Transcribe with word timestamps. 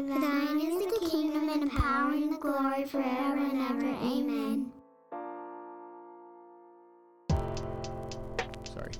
For 0.00 0.18
thine 0.18 0.58
is 0.58 0.78
the 0.78 1.08
kingdom 1.10 1.50
and 1.50 1.62
the 1.64 1.76
power 1.76 2.12
and 2.12 2.32
the 2.32 2.38
glory 2.38 2.86
forever 2.86 3.36
and 3.36 3.60
ever. 3.60 3.86
Amen. 4.02 4.72
Sorry. 8.64 8.92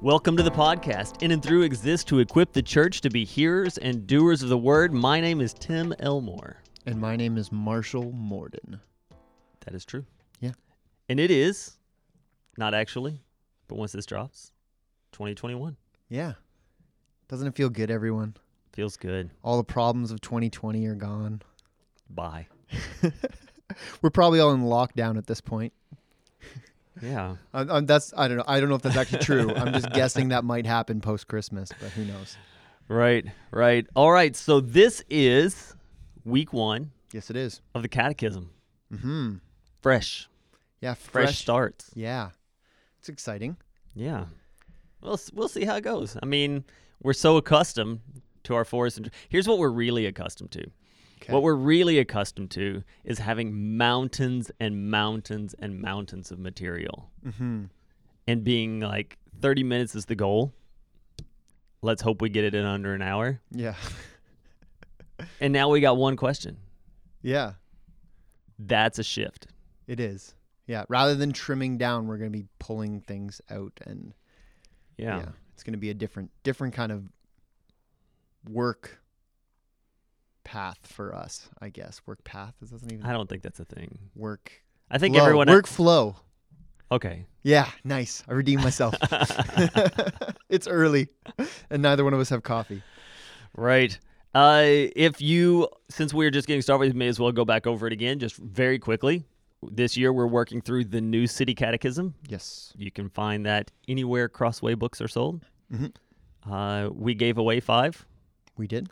Welcome 0.00 0.38
to 0.38 0.42
the 0.42 0.50
podcast. 0.50 1.22
In 1.22 1.32
and 1.32 1.42
Through 1.42 1.64
exists 1.64 2.04
to 2.06 2.20
equip 2.20 2.54
the 2.54 2.62
church 2.62 3.02
to 3.02 3.10
be 3.10 3.26
hearers 3.26 3.76
and 3.76 4.06
doers 4.06 4.42
of 4.42 4.48
the 4.48 4.56
word. 4.56 4.94
My 4.94 5.20
name 5.20 5.42
is 5.42 5.52
Tim 5.52 5.92
Elmore. 5.98 6.62
And 6.86 6.98
my 6.98 7.14
name 7.14 7.36
is 7.36 7.52
Marshall 7.52 8.10
Morden. 8.12 8.80
That 9.66 9.74
is 9.74 9.84
true. 9.84 10.06
Yeah. 10.40 10.52
And 11.10 11.20
it 11.20 11.30
is, 11.30 11.76
not 12.56 12.72
actually, 12.72 13.20
but 13.68 13.76
once 13.76 13.92
this 13.92 14.06
drops, 14.06 14.50
2021. 15.12 15.76
Yeah. 16.08 16.32
Doesn't 17.28 17.48
it 17.48 17.54
feel 17.54 17.68
good, 17.68 17.90
everyone? 17.90 18.34
Feels 18.72 18.96
good. 18.96 19.30
All 19.42 19.56
the 19.58 19.64
problems 19.64 20.10
of 20.10 20.20
2020 20.20 20.86
are 20.86 20.94
gone. 20.94 21.42
Bye. 22.08 22.46
We're 24.02 24.10
probably 24.10 24.40
all 24.40 24.52
in 24.52 24.62
lockdown 24.62 25.16
at 25.18 25.26
this 25.26 25.40
point. 25.40 25.72
Yeah. 27.02 27.36
Um, 27.54 27.70
um, 27.70 27.86
that's 27.86 28.12
I 28.16 28.28
don't 28.28 28.36
know. 28.38 28.44
I 28.46 28.60
don't 28.60 28.68
know 28.68 28.74
if 28.76 28.82
that's 28.82 28.96
actually 28.96 29.20
true. 29.20 29.52
I'm 29.54 29.72
just 29.72 29.90
guessing 29.92 30.28
that 30.28 30.44
might 30.44 30.64
happen 30.66 31.00
post 31.00 31.26
Christmas, 31.26 31.70
but 31.80 31.90
who 31.90 32.04
knows? 32.04 32.36
Right, 32.88 33.26
right. 33.50 33.86
All 33.94 34.10
right. 34.12 34.34
So 34.36 34.60
this 34.60 35.02
is 35.10 35.74
week 36.24 36.52
one 36.52 36.92
Yes, 37.12 37.28
it 37.30 37.36
is. 37.36 37.60
of 37.74 37.82
the 37.82 37.88
catechism. 37.88 38.50
Hmm. 39.00 39.34
Fresh, 39.82 40.28
Yeah. 40.80 40.94
fresh, 40.94 41.24
Fresh. 41.26 41.38
starts. 41.38 41.90
Yeah. 41.94 42.30
It's 43.00 43.08
exciting. 43.08 43.56
Yeah. 43.94 44.26
We'll, 45.02 45.18
we'll 45.34 45.48
see 45.48 45.64
how 45.64 45.76
it 45.76 45.82
goes. 45.82 46.16
I 46.22 46.26
mean, 46.26 46.64
we're 47.02 47.12
so 47.14 47.36
accustomed 47.36 48.00
to 48.44 48.54
our 48.54 48.64
forest. 48.64 48.96
And 48.98 49.10
here's 49.28 49.48
what 49.48 49.58
we're 49.58 49.70
really 49.70 50.06
accustomed 50.06 50.50
to. 50.52 50.70
Okay. 51.22 51.32
What 51.32 51.42
we're 51.42 51.54
really 51.54 51.98
accustomed 51.98 52.50
to 52.52 52.82
is 53.04 53.18
having 53.20 53.76
mountains 53.76 54.50
and 54.58 54.90
mountains 54.90 55.54
and 55.58 55.80
mountains 55.80 56.32
of 56.32 56.40
material 56.40 57.10
mm-hmm. 57.24 57.64
and 58.26 58.44
being 58.44 58.80
like 58.80 59.18
30 59.40 59.62
minutes 59.62 59.94
is 59.94 60.06
the 60.06 60.16
goal. 60.16 60.52
Let's 61.80 62.02
hope 62.02 62.20
we 62.20 62.28
get 62.28 62.42
it 62.44 62.54
in 62.54 62.64
under 62.64 62.94
an 62.94 63.02
hour. 63.02 63.40
Yeah. 63.50 63.74
And 65.40 65.52
now 65.52 65.68
we 65.68 65.80
got 65.80 65.96
one 65.96 66.16
question. 66.16 66.56
yeah. 67.22 67.52
That's 68.58 68.98
a 68.98 69.04
shift. 69.04 69.46
It 69.86 70.00
is. 70.00 70.34
Yeah. 70.66 70.84
Rather 70.88 71.14
than 71.14 71.32
trimming 71.32 71.78
down, 71.78 72.06
we're 72.06 72.16
going 72.16 72.32
to 72.32 72.36
be 72.36 72.46
pulling 72.58 73.00
things 73.00 73.40
out 73.50 73.72
and 73.84 74.14
Yeah. 74.96 75.26
It's 75.54 75.62
going 75.62 75.74
to 75.74 75.78
be 75.78 75.90
a 75.90 75.94
different 75.94 76.30
different 76.42 76.74
kind 76.74 76.90
of 76.90 77.04
work 78.48 78.98
path 80.44 80.78
for 80.82 81.14
us, 81.14 81.48
I 81.60 81.68
guess. 81.68 82.00
Work 82.06 82.24
path. 82.24 82.54
is 82.62 82.70
doesn't 82.70 82.92
even 82.92 83.04
I 83.06 83.12
don't 83.12 83.28
think 83.28 83.42
that's 83.42 83.60
a 83.60 83.64
thing. 83.64 83.98
work. 84.14 84.52
I 84.90 84.98
think 84.98 85.14
flow. 85.14 85.24
everyone 85.24 85.48
work 85.48 85.66
flow. 85.66 86.16
Okay. 86.90 87.24
Yeah, 87.42 87.70
nice. 87.84 88.22
I 88.28 88.32
redeemed 88.32 88.62
myself. 88.62 88.94
it's 90.50 90.68
early, 90.68 91.08
and 91.70 91.82
neither 91.82 92.04
one 92.04 92.12
of 92.12 92.20
us 92.20 92.28
have 92.28 92.42
coffee. 92.42 92.82
Right. 93.56 93.98
Uh, 94.34 94.62
if 94.64 95.20
you, 95.20 95.68
since 95.90 96.12
we're 96.14 96.30
just 96.30 96.46
getting 96.46 96.62
started, 96.62 96.92
we 96.92 96.98
may 96.98 97.08
as 97.08 97.18
well 97.18 97.32
go 97.32 97.44
back 97.44 97.66
over 97.66 97.86
it 97.86 97.92
again, 97.92 98.18
just 98.18 98.36
very 98.36 98.78
quickly. 98.78 99.24
This 99.70 99.96
year, 99.96 100.12
we're 100.12 100.26
working 100.26 100.60
through 100.60 100.86
the 100.86 101.00
New 101.00 101.26
City 101.26 101.54
Catechism. 101.54 102.14
Yes. 102.28 102.72
You 102.76 102.90
can 102.90 103.08
find 103.08 103.46
that 103.46 103.70
anywhere 103.88 104.28
Crossway 104.28 104.74
books 104.74 105.00
are 105.00 105.08
sold. 105.08 105.44
Mhm. 105.72 105.94
Uh, 106.50 106.90
we 106.92 107.14
gave 107.14 107.38
away 107.38 107.60
five, 107.60 108.04
We 108.62 108.68
did. 108.68 108.90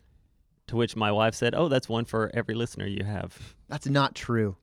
to 0.66 0.74
which 0.74 0.96
my 0.96 1.12
wife 1.12 1.36
said, 1.36 1.54
"Oh, 1.54 1.68
that's 1.68 1.88
one 1.88 2.04
for 2.04 2.28
every 2.34 2.56
listener 2.56 2.88
you 2.88 3.04
have." 3.04 3.54
That's 3.68 3.86
not 3.86 4.16
true. 4.16 4.56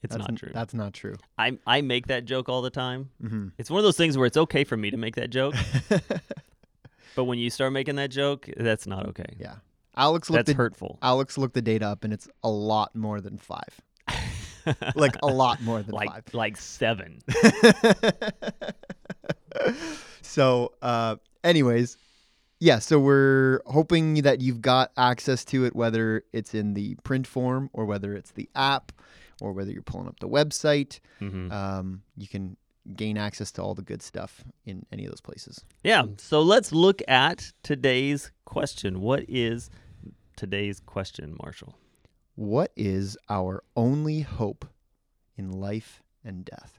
It's 0.00 0.12
That's 0.14 0.20
not 0.20 0.30
n- 0.30 0.36
true. 0.36 0.50
That's 0.54 0.74
not 0.74 0.94
true. 0.94 1.16
I 1.36 1.58
I 1.66 1.80
make 1.80 2.06
that 2.06 2.24
joke 2.24 2.48
all 2.48 2.62
the 2.62 2.70
time. 2.70 3.10
Mm-hmm. 3.20 3.48
It's 3.58 3.68
one 3.68 3.80
of 3.80 3.84
those 3.84 3.96
things 3.96 4.16
where 4.16 4.28
it's 4.28 4.36
okay 4.36 4.62
for 4.62 4.76
me 4.76 4.92
to 4.92 4.96
make 4.96 5.16
that 5.16 5.30
joke, 5.30 5.56
but 7.16 7.24
when 7.24 7.40
you 7.40 7.50
start 7.50 7.72
making 7.72 7.96
that 7.96 8.12
joke, 8.12 8.48
that's 8.56 8.86
not 8.86 9.06
okay. 9.08 9.34
yeah. 9.40 9.56
Alex 9.96 10.30
looked 10.30 10.46
That's 10.46 10.56
the 10.56 10.62
hurtful. 10.62 11.00
Alex 11.02 11.36
looked 11.36 11.54
the 11.54 11.62
data 11.62 11.86
up, 11.86 12.04
and 12.04 12.12
it's 12.12 12.28
a 12.44 12.48
lot 12.48 12.94
more 12.94 13.20
than 13.20 13.36
five. 13.36 13.80
like 14.94 15.16
a 15.24 15.26
lot 15.26 15.60
more 15.62 15.82
than 15.82 15.96
like 15.96 16.10
five. 16.10 16.24
like 16.32 16.56
seven. 16.56 17.18
so, 20.22 20.72
uh, 20.82 21.16
anyways, 21.42 21.96
yeah. 22.64 22.78
So 22.78 22.98
we're 22.98 23.60
hoping 23.66 24.14
that 24.22 24.40
you've 24.40 24.62
got 24.62 24.90
access 24.96 25.44
to 25.46 25.64
it, 25.66 25.76
whether 25.76 26.24
it's 26.32 26.54
in 26.54 26.74
the 26.74 26.94
print 27.04 27.26
form 27.26 27.68
or 27.72 27.84
whether 27.84 28.14
it's 28.14 28.30
the 28.32 28.48
app 28.54 28.90
or 29.40 29.52
whether 29.52 29.70
you're 29.70 29.82
pulling 29.82 30.08
up 30.08 30.18
the 30.20 30.28
website. 30.28 31.00
hmm 31.18 31.50
Um, 31.52 32.02
you 32.16 32.26
can 32.26 32.56
gain 32.96 33.16
access 33.16 33.50
to 33.52 33.62
all 33.62 33.74
the 33.74 33.82
good 33.82 34.02
stuff 34.02 34.44
in 34.64 34.84
any 34.92 35.04
of 35.04 35.10
those 35.10 35.20
places. 35.20 35.64
Yeah. 35.82 36.04
So 36.16 36.40
let's 36.42 36.72
look 36.72 37.02
at 37.08 37.52
today's 37.62 38.30
question. 38.44 39.00
What 39.00 39.24
is 39.28 39.70
today's 40.36 40.80
question, 40.80 41.36
Marshall? 41.42 41.74
What 42.36 42.72
is 42.76 43.16
our 43.28 43.62
only 43.76 44.20
hope 44.20 44.64
in 45.36 45.50
life 45.52 46.02
and 46.24 46.44
death? 46.44 46.78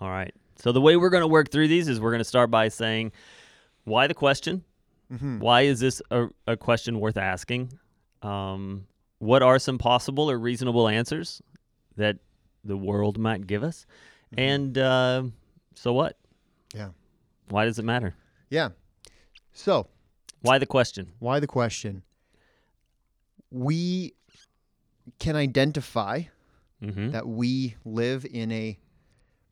All 0.00 0.10
right. 0.10 0.34
So 0.56 0.72
the 0.72 0.80
way 0.80 0.96
we're 0.96 1.10
going 1.10 1.22
to 1.22 1.28
work 1.28 1.50
through 1.50 1.68
these 1.68 1.88
is 1.88 2.00
we're 2.00 2.10
going 2.10 2.20
to 2.26 2.32
start 2.36 2.50
by 2.50 2.68
saying, 2.68 3.12
why 3.84 4.06
the 4.06 4.14
question? 4.14 4.64
Mm-hmm. 5.12 5.40
Why 5.40 5.62
is 5.62 5.80
this 5.80 6.00
a, 6.10 6.28
a 6.46 6.56
question 6.56 6.98
worth 7.00 7.16
asking? 7.16 7.72
Um, 8.22 8.86
what 9.18 9.42
are 9.42 9.58
some 9.58 9.78
possible 9.78 10.30
or 10.30 10.38
reasonable 10.38 10.88
answers 10.88 11.42
that 11.96 12.16
the 12.64 12.76
world 12.76 13.18
might 13.18 13.46
give 13.46 13.62
us? 13.62 13.84
And 14.38 14.78
uh, 14.78 15.24
so 15.74 15.92
what? 15.92 16.16
Yeah. 16.74 16.88
Why 17.50 17.66
does 17.66 17.78
it 17.78 17.84
matter? 17.84 18.14
Yeah. 18.48 18.70
So, 19.52 19.86
Why 20.40 20.58
the 20.58 20.66
question? 20.66 21.12
why 21.18 21.38
the 21.40 21.46
question? 21.46 22.02
We 23.50 24.14
can 25.18 25.36
identify 25.36 26.22
Mm-hmm. 26.82 27.10
that 27.12 27.28
we 27.28 27.76
live 27.84 28.26
in 28.28 28.50
a 28.50 28.76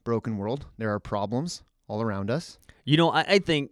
broken 0.03 0.37
world. 0.37 0.67
There 0.79 0.93
are 0.93 0.99
problems 0.99 1.63
all 1.87 2.03
around 2.03 2.29
us. 2.29 2.59
You 2.85 2.97
know, 2.97 3.11
I, 3.13 3.21
I 3.21 3.39
think 3.39 3.71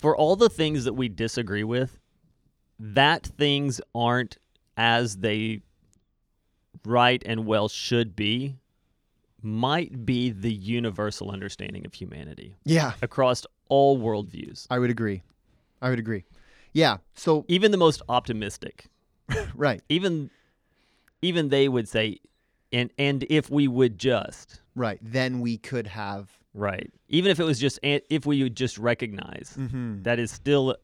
for 0.00 0.16
all 0.16 0.36
the 0.36 0.48
things 0.50 0.84
that 0.84 0.94
we 0.94 1.08
disagree 1.08 1.64
with, 1.64 1.98
that 2.78 3.26
things 3.26 3.80
aren't 3.94 4.38
as 4.76 5.18
they 5.18 5.60
right 6.84 7.22
and 7.26 7.44
well 7.46 7.68
should 7.68 8.16
be, 8.16 8.56
might 9.42 10.04
be 10.06 10.30
the 10.30 10.52
universal 10.52 11.30
understanding 11.30 11.84
of 11.86 11.94
humanity 11.94 12.56
Yeah, 12.64 12.92
across 13.02 13.44
all 13.68 13.98
worldviews. 13.98 14.66
I 14.70 14.78
would 14.78 14.90
agree. 14.90 15.22
I 15.82 15.90
would 15.90 15.98
agree. 15.98 16.24
Yeah. 16.72 16.98
So, 17.14 17.44
Even 17.48 17.70
the 17.70 17.76
most 17.78 18.02
optimistic, 18.08 18.86
right, 19.54 19.82
even 19.88 20.30
even 21.22 21.48
they 21.50 21.68
would 21.68 21.88
say, 21.88 22.18
and 22.72 22.90
and 22.98 23.24
if 23.28 23.50
we 23.50 23.68
would 23.68 23.98
just 23.98 24.60
right. 24.74 24.98
Then 25.02 25.40
we 25.40 25.58
could 25.58 25.86
have. 25.88 26.30
Right, 26.54 26.90
even 27.08 27.30
if 27.30 27.38
it 27.40 27.44
was 27.44 27.58
just 27.58 27.78
if 27.82 28.26
we 28.26 28.42
would 28.42 28.56
just 28.56 28.78
recognize 28.78 29.54
Mm-hmm. 29.58 30.02
that 30.02 30.18
is 30.18 30.30
still 30.30 30.76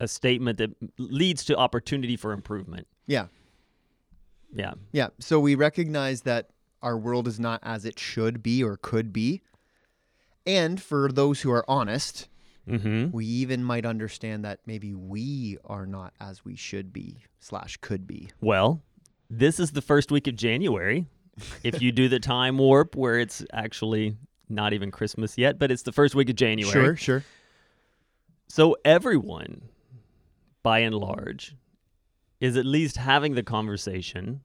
a 0.00 0.08
statement 0.08 0.58
that 0.58 0.70
leads 0.98 1.44
to 1.46 1.56
opportunity 1.56 2.16
for 2.16 2.32
improvement. 2.32 2.86
Yeah. 3.06 3.26
Yeah. 4.54 4.74
Yeah. 4.92 5.08
So 5.20 5.38
we 5.40 5.54
recognize 5.54 6.22
that 6.22 6.50
our 6.82 6.96
world 6.98 7.26
is 7.28 7.38
not 7.40 7.60
as 7.62 7.84
it 7.84 7.98
should 7.98 8.42
be 8.42 8.62
or 8.62 8.76
could 8.76 9.12
be. 9.12 9.40
And 10.46 10.80
for 10.80 11.10
those 11.10 11.40
who 11.42 11.50
are 11.50 11.64
honest, 11.68 12.28
Mm-hmm. 12.66 13.10
we 13.14 13.26
even 13.26 13.62
might 13.62 13.84
understand 13.84 14.42
that 14.46 14.60
maybe 14.64 14.94
we 14.94 15.58
are 15.66 15.84
not 15.84 16.14
as 16.18 16.46
we 16.46 16.56
should 16.56 16.94
be 16.94 17.18
slash 17.38 17.76
could 17.82 18.06
be. 18.06 18.30
Well, 18.40 18.80
this 19.28 19.60
is 19.60 19.72
the 19.72 19.82
first 19.82 20.10
week 20.10 20.26
of 20.26 20.34
January. 20.34 21.04
if 21.62 21.82
you 21.82 21.92
do 21.92 22.08
the 22.08 22.20
time 22.34 22.56
warp 22.56 22.96
where 22.96 23.18
it's 23.18 23.44
actually 23.52 24.16
not 24.48 24.72
even 24.72 24.90
Christmas 24.90 25.36
yet, 25.38 25.58
but 25.58 25.70
it's 25.70 25.82
the 25.82 25.92
first 25.92 26.14
week 26.14 26.28
of 26.28 26.36
January. 26.36 26.72
Sure, 26.72 26.96
sure. 26.96 27.24
So 28.48 28.76
everyone, 28.84 29.62
by 30.62 30.80
and 30.80 30.94
large, 30.94 31.54
is 32.40 32.56
at 32.56 32.66
least 32.66 32.96
having 32.96 33.34
the 33.34 33.42
conversation. 33.42 34.42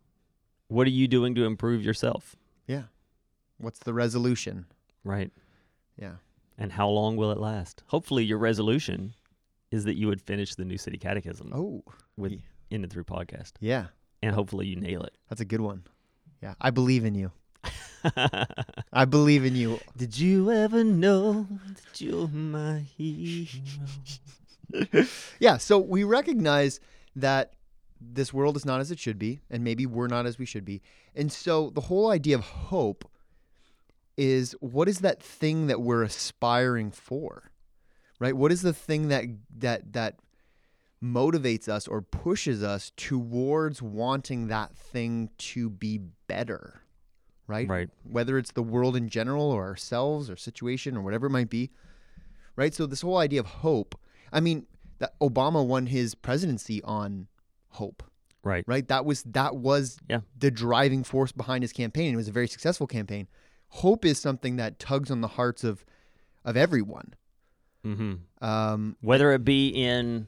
What 0.68 0.88
are 0.88 0.92
you 0.92 1.07
doing 1.07 1.36
to 1.36 1.46
improve 1.46 1.84
yourself? 1.84 2.36
Yeah. 2.68 2.84
What's 3.57 3.80
the 3.80 3.94
resolution? 3.94 4.66
Right. 5.04 5.31
Yeah. 6.00 6.16
And 6.57 6.72
how 6.72 6.88
long 6.90 7.16
will 7.18 7.31
it 7.31 7.40
last? 7.40 7.84
Hopefully, 7.88 8.24
your 8.24 8.38
resolution 8.38 9.13
is 9.72 9.84
that 9.86 9.96
you 9.98 10.07
would 10.07 10.22
finish 10.22 10.56
the 10.56 10.66
New 10.66 10.78
City 10.78 10.98
Catechism 10.98 11.51
Oh, 11.54 11.84
with 12.18 12.31
ye- 12.34 12.44
In 12.69 12.84
and 12.84 12.92
Through 12.92 13.04
podcast. 13.06 13.54
yeah. 13.60 13.88
And 14.22 14.36
hopefully, 14.36 14.68
you 14.68 14.75
nail 14.75 15.04
it. 15.04 15.16
That's 15.30 15.40
a 15.42 15.46
good 15.46 15.62
one. 15.62 15.84
Yeah. 16.42 16.54
I 16.60 16.72
believe 16.72 17.06
in 17.06 17.16
you. 17.16 17.31
I 18.94 19.06
believe 19.06 19.46
in 19.46 19.56
you. 19.56 19.80
Did 19.98 20.18
you 20.18 20.51
ever 20.51 20.84
know 20.84 21.48
that 21.50 22.01
you're 22.01 22.28
my 22.28 22.80
hero? 22.98 23.48
Yeah. 25.40 25.57
So 25.57 25.80
we 25.80 26.04
recognize 26.04 26.80
that 27.16 27.54
this 28.00 28.31
world 28.34 28.56
is 28.56 28.66
not 28.66 28.80
as 28.80 28.92
it 28.92 29.00
should 29.00 29.18
be, 29.18 29.40
and 29.50 29.63
maybe 29.63 29.86
we're 29.86 30.07
not 30.07 30.25
as 30.25 30.38
we 30.38 30.46
should 30.46 30.63
be. 30.63 30.81
And 31.16 31.31
so 31.31 31.72
the 31.72 31.81
whole 31.81 32.12
idea 32.12 32.36
of 32.36 32.42
hope 32.42 33.10
is 34.16 34.56
what 34.60 34.88
is 34.88 35.00
that 35.00 35.24
thing 35.24 35.68
that 35.68 35.81
we're 35.81 36.04
aspiring 36.04 36.92
for? 36.92 37.51
Right? 38.19 38.36
What 38.36 38.51
is 38.51 38.62
the 38.62 38.74
thing 38.74 39.07
that 39.07 39.25
that 39.57 39.94
that 39.94 40.19
motivates 41.04 41.69
us 41.69 41.88
or 41.88 42.01
pushes 42.01 42.62
us 42.62 42.92
towards 42.96 43.81
wanting 43.81 44.48
that 44.48 44.75
thing 44.75 45.30
to 45.38 45.69
be 45.69 46.00
better? 46.28 46.81
Right? 47.50 47.68
Right. 47.68 47.90
Whether 48.04 48.38
it's 48.38 48.51
the 48.51 48.62
world 48.62 48.96
in 48.96 49.10
general 49.10 49.50
or 49.51 49.63
ourselves 49.66 50.30
or 50.30 50.36
situation 50.38 50.96
or 50.96 51.01
whatever 51.01 51.25
it 51.28 51.31
might 51.31 51.50
be. 51.50 51.72
Right? 52.56 52.74
So 52.75 52.86
this 52.86 53.01
whole 53.01 53.18
idea 53.18 53.40
of 53.40 53.48
hope, 53.48 54.00
I 54.31 54.40
mean, 54.40 54.68
that 55.00 55.18
Obama 55.19 55.66
won 55.66 55.88
his 55.88 56.13
presidency 56.13 56.81
on 56.84 57.28
hope 57.69 58.04
Right. 58.44 58.63
right? 58.68 58.88
That 58.88 59.04
was 59.04 59.24
that 59.24 59.56
was 59.56 59.98
Yeah. 60.07 60.22
the 60.38 60.51
driving 60.51 61.04
force 61.04 61.31
behind 61.31 61.63
his 61.63 61.74
campaign. 61.74 62.13
It 62.13 62.18
was 62.18 62.28
a 62.28 62.31
very 62.31 62.48
successful 62.48 62.86
campaign. 62.88 63.28
Hope 63.69 64.06
is 64.06 64.19
something 64.19 64.56
that 64.57 64.78
tugs 64.80 65.10
on 65.10 65.22
the 65.22 65.28
hearts 65.30 65.63
of 65.63 65.84
of 66.46 66.56
everyone. 66.56 67.13
hmm 67.84 68.13
Um, 68.42 68.96
Whether 69.01 69.31
it 69.34 69.44
be 69.44 69.69
in 69.69 70.28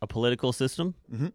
a 0.00 0.06
political 0.06 0.52
system, 0.52 0.94
Mhm. 1.12 1.32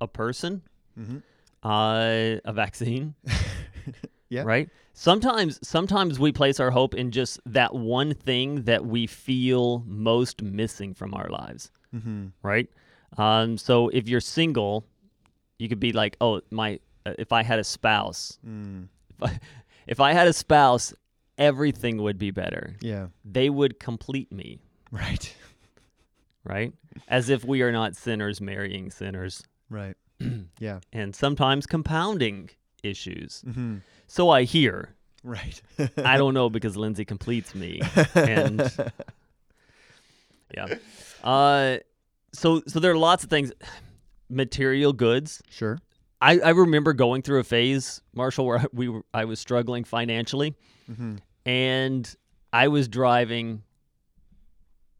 a 0.00 0.06
person, 0.08 0.62
Mhm. 0.98 1.22
uh, 1.62 2.40
a 2.44 2.52
vaccine. 2.52 3.14
Yeah. 4.32 4.42
Right. 4.44 4.68
Sometimes, 4.92 5.58
sometimes 5.66 6.20
we 6.20 6.30
place 6.30 6.60
our 6.60 6.70
hope 6.70 6.94
in 6.94 7.10
just 7.10 7.40
that 7.46 7.74
one 7.74 8.14
thing 8.14 8.62
that 8.62 8.86
we 8.86 9.08
feel 9.08 9.82
most 9.88 10.40
missing 10.40 10.94
from 10.94 11.14
our 11.14 11.28
lives. 11.28 11.72
mhm. 11.92 12.30
Right. 12.40 12.68
Um, 13.18 13.58
so 13.58 13.88
if 13.88 14.08
you're 14.08 14.20
single, 14.20 14.84
you 15.58 15.68
could 15.68 15.80
be 15.80 15.90
like, 15.92 16.16
oh, 16.20 16.42
my, 16.52 16.78
uh, 17.04 17.14
if 17.18 17.32
I 17.32 17.42
had 17.42 17.58
a 17.58 17.64
spouse, 17.64 18.38
Mm, 18.46 18.86
if 19.10 19.22
I, 19.24 19.40
if 19.88 19.98
I 19.98 20.12
had 20.12 20.28
a 20.28 20.32
spouse, 20.32 20.94
everything 21.36 22.00
would 22.00 22.16
be 22.18 22.30
better. 22.30 22.76
yeah, 22.80 23.08
They 23.24 23.50
would 23.50 23.80
complete 23.80 24.30
me. 24.30 24.60
right, 24.92 25.34
Right. 26.44 26.72
As 27.08 27.28
if 27.30 27.44
we 27.44 27.62
are 27.62 27.72
not 27.72 27.96
sinners 27.96 28.40
marrying 28.40 28.90
sinners. 28.92 29.42
right, 29.68 29.96
yeah, 30.60 30.78
and 30.92 31.16
sometimes 31.16 31.66
compounding 31.66 32.50
issues. 32.82 33.42
hmm 33.42 33.78
So 34.06 34.30
I 34.30 34.44
hear. 34.44 34.94
right. 35.22 35.60
I 35.98 36.16
don't 36.16 36.34
know 36.34 36.48
because 36.50 36.76
Lindsay 36.76 37.04
completes 37.04 37.54
me. 37.54 37.80
And 38.14 38.60
yeah. 40.54 40.66
Uh 41.22 41.78
so 42.32 42.62
so 42.66 42.80
there 42.80 42.92
are 42.92 42.96
lots 42.98 43.24
of 43.24 43.30
things 43.30 43.52
material 44.28 44.92
goods. 44.92 45.42
sure. 45.50 45.78
I, 46.22 46.38
I 46.40 46.50
remember 46.50 46.92
going 46.92 47.22
through 47.22 47.40
a 47.40 47.44
phase, 47.44 48.02
Marshall, 48.14 48.44
where 48.46 48.58
I, 48.58 48.66
we 48.74 48.88
were, 48.90 49.02
I 49.14 49.24
was 49.24 49.40
struggling 49.40 49.84
financially 49.84 50.54
hmm 50.86 51.16
and 51.46 52.14
I 52.52 52.68
was 52.68 52.88
driving 52.88 53.62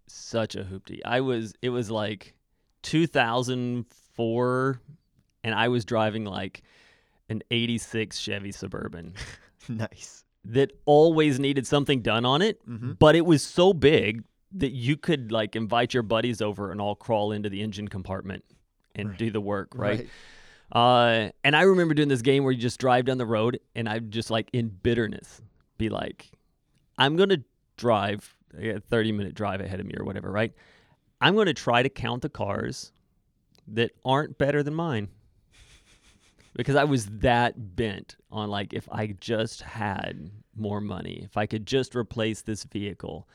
such 0.06 0.55
a 0.56 0.65
hoopty. 0.65 1.00
I 1.05 1.21
was 1.21 1.53
it 1.62 1.71
was 1.71 1.91
like 1.91 2.35
2004 2.82 4.81
and 5.44 5.55
I 5.55 5.69
was 5.69 5.85
driving 5.85 6.25
like 6.25 6.62
an 7.31 7.43
86 7.50 8.19
Chevy 8.19 8.53
Suburban 8.53 9.15
Nice. 9.69 10.25
that 10.44 10.73
always 10.85 11.38
needed 11.41 11.67
something 11.67 12.03
done 12.03 12.25
on 12.27 12.43
it, 12.43 12.61
Mhm. 12.69 12.99
but 12.99 13.15
it 13.17 13.25
was 13.25 13.43
so 13.43 13.73
big 13.73 14.25
that 14.53 14.73
you 14.73 14.97
could 14.97 15.31
like 15.32 15.55
invite 15.56 15.94
your 15.94 16.03
buddies 16.03 16.43
over 16.43 16.71
and 16.73 16.81
all 16.81 16.94
crawl 16.97 17.32
into 17.32 17.49
the 17.49 17.62
engine 17.62 17.88
compartment 17.88 18.44
and 18.97 19.11
Right. 19.11 19.19
do 19.19 19.31
the 19.31 19.41
work, 19.41 19.69
right? 19.75 20.09
Uh, 20.73 21.31
and 21.44 21.56
I 21.56 21.62
remember 21.62 21.94
doing 21.94 22.09
this 22.09 22.23
game 22.23 22.44
where 22.44 22.53
you 22.53 22.59
just 22.61 22.79
drive 22.81 23.05
down 23.06 23.19
the 23.19 23.27
road, 23.27 23.59
and 23.75 23.88
I'd 23.88 24.11
just 24.11 24.31
like 24.31 24.50
in 24.53 24.69
bitterness 24.69 25.41
be 25.79 25.88
like, 25.88 26.31
I'm 26.99 27.17
gonna 27.17 27.38
drive 27.77 28.37
a 28.59 28.81
30 28.81 29.12
minute 29.12 29.35
drive 29.35 29.61
ahead 29.61 29.79
of 29.81 29.87
me 29.87 29.94
or 29.97 30.05
whatever, 30.05 30.31
right? 30.31 30.53
I'm 31.21 31.35
gonna 31.37 31.55
try 31.55 31.82
to 31.82 31.88
count 31.88 32.23
the 32.23 32.29
cars 32.29 32.93
that 33.69 33.93
aren't 34.05 34.37
better 34.38 34.62
than 34.62 34.75
mine 34.75 35.09
because 36.56 36.76
I 36.76 36.85
was 36.85 37.06
that 37.06 37.76
bent 37.76 38.17
on 38.31 38.50
like 38.50 38.73
if 38.73 38.88
I 38.91 39.08
just 39.20 39.62
had 39.62 40.31
more 40.56 40.81
money, 40.81 41.23
if 41.25 41.37
I 41.37 41.47
could 41.47 41.67
just 41.67 41.94
replace 41.94 42.43
this 42.43 42.64
vehicle, 42.64 43.29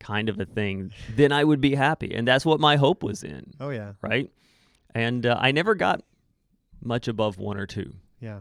kind 0.00 0.28
of 0.28 0.38
a 0.40 0.44
thing, 0.44 0.92
then 1.16 1.32
I 1.32 1.44
would 1.44 1.60
be 1.60 1.74
happy, 1.74 2.14
and 2.14 2.26
that's 2.26 2.44
what 2.44 2.60
my 2.60 2.76
hope 2.76 3.02
was 3.02 3.22
in, 3.24 3.52
Oh 3.60 3.70
yeah, 3.70 3.92
right? 4.02 4.30
And 4.94 5.26
uh, 5.26 5.36
I 5.40 5.52
never 5.52 5.74
got 5.74 6.02
much 6.82 7.08
above 7.08 7.38
one 7.38 7.58
or 7.58 7.66
two. 7.66 7.94
yeah. 8.20 8.40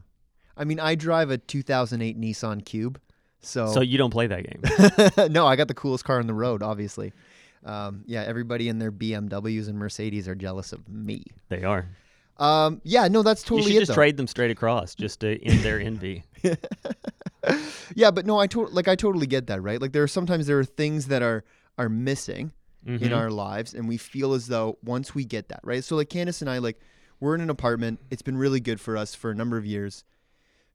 I 0.56 0.66
mean, 0.66 0.80
I 0.80 0.94
drive 0.94 1.32
a 1.32 1.40
2008 1.40 2.22
Nissan 2.22 2.64
Cube, 2.64 3.00
so, 3.42 3.68
So 3.68 3.82
you 3.82 3.98
don't 3.98 4.12
play 4.12 4.28
that 4.28 4.46
game. 5.18 5.32
no, 5.34 5.46
I 5.46 5.56
got 5.56 5.68
the 5.68 5.74
coolest 5.74 6.06
car 6.06 6.20
on 6.20 6.28
the 6.28 6.34
road, 6.34 6.64
obviously. 6.64 7.12
Um, 7.66 8.04
yeah, 8.06 8.24
everybody 8.24 8.70
in 8.70 8.80
their 8.80 8.92
BMWs 8.92 9.68
and 9.68 9.78
Mercedes 9.78 10.28
are 10.28 10.36
jealous 10.36 10.72
of 10.74 10.88
me. 10.88 11.26
they 11.50 11.64
are. 11.64 11.88
Um, 12.38 12.82
yeah, 12.84 13.08
no, 13.08 13.22
that's 13.24 13.44
totally 13.44 13.62
you 13.62 13.68
should 13.68 13.76
it. 13.78 13.80
just 13.82 13.90
though. 13.90 13.96
trade 13.96 14.18
them 14.18 14.28
straight 14.28 14.52
across 14.52 14.96
just 14.96 15.20
to 15.22 15.42
end 15.44 15.60
their 15.64 15.80
envy. 15.80 16.24
yeah, 17.96 18.12
but 18.12 18.26
no, 18.26 18.40
I 18.40 18.48
to- 18.48 18.68
like 18.68 18.88
I 18.88 18.96
totally 18.96 19.28
get 19.28 19.48
that, 19.48 19.62
right? 19.62 19.82
Like 19.82 19.92
there 19.92 20.04
are 20.04 20.08
sometimes 20.08 20.48
there 20.48 20.60
are 20.60 20.66
things 20.66 21.08
that 21.08 21.22
are 21.22 21.44
are 21.78 21.90
missing 21.90 22.52
in 22.86 23.00
Mhm. 23.00 23.16
our 23.18 23.30
lives, 23.30 23.74
and 23.74 23.88
we 23.88 23.98
feel 23.98 24.34
as 24.34 24.48
though 24.48 24.78
once 24.84 25.16
we 25.16 25.24
get 25.26 25.48
that, 25.50 25.62
right? 25.64 25.84
So 25.84 25.96
like 25.96 26.10
Candace 26.10 26.42
and 26.42 26.50
I, 26.50 26.58
like 26.58 26.80
we're 27.20 27.36
in 27.36 27.42
an 27.42 27.50
apartment. 27.50 28.00
It's 28.12 28.22
been 28.22 28.38
really 28.38 28.60
good 28.60 28.82
for 28.82 28.98
us 28.98 29.16
for 29.16 29.32
a 29.32 29.36
number 29.36 29.58
of 29.58 29.66
years. 29.66 30.04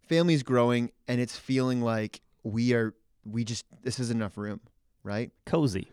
Family's 0.08 0.42
growing, 0.42 0.90
and 1.06 1.20
it's 1.20 1.36
feeling 1.36 1.82
like 1.82 2.20
we 2.44 2.72
are 2.72 2.94
we 3.24 3.44
just 3.44 3.66
this 3.82 3.98
isn't 3.98 4.16
enough 4.16 4.38
room, 4.38 4.60
right? 5.02 5.30
Cozy. 5.44 5.90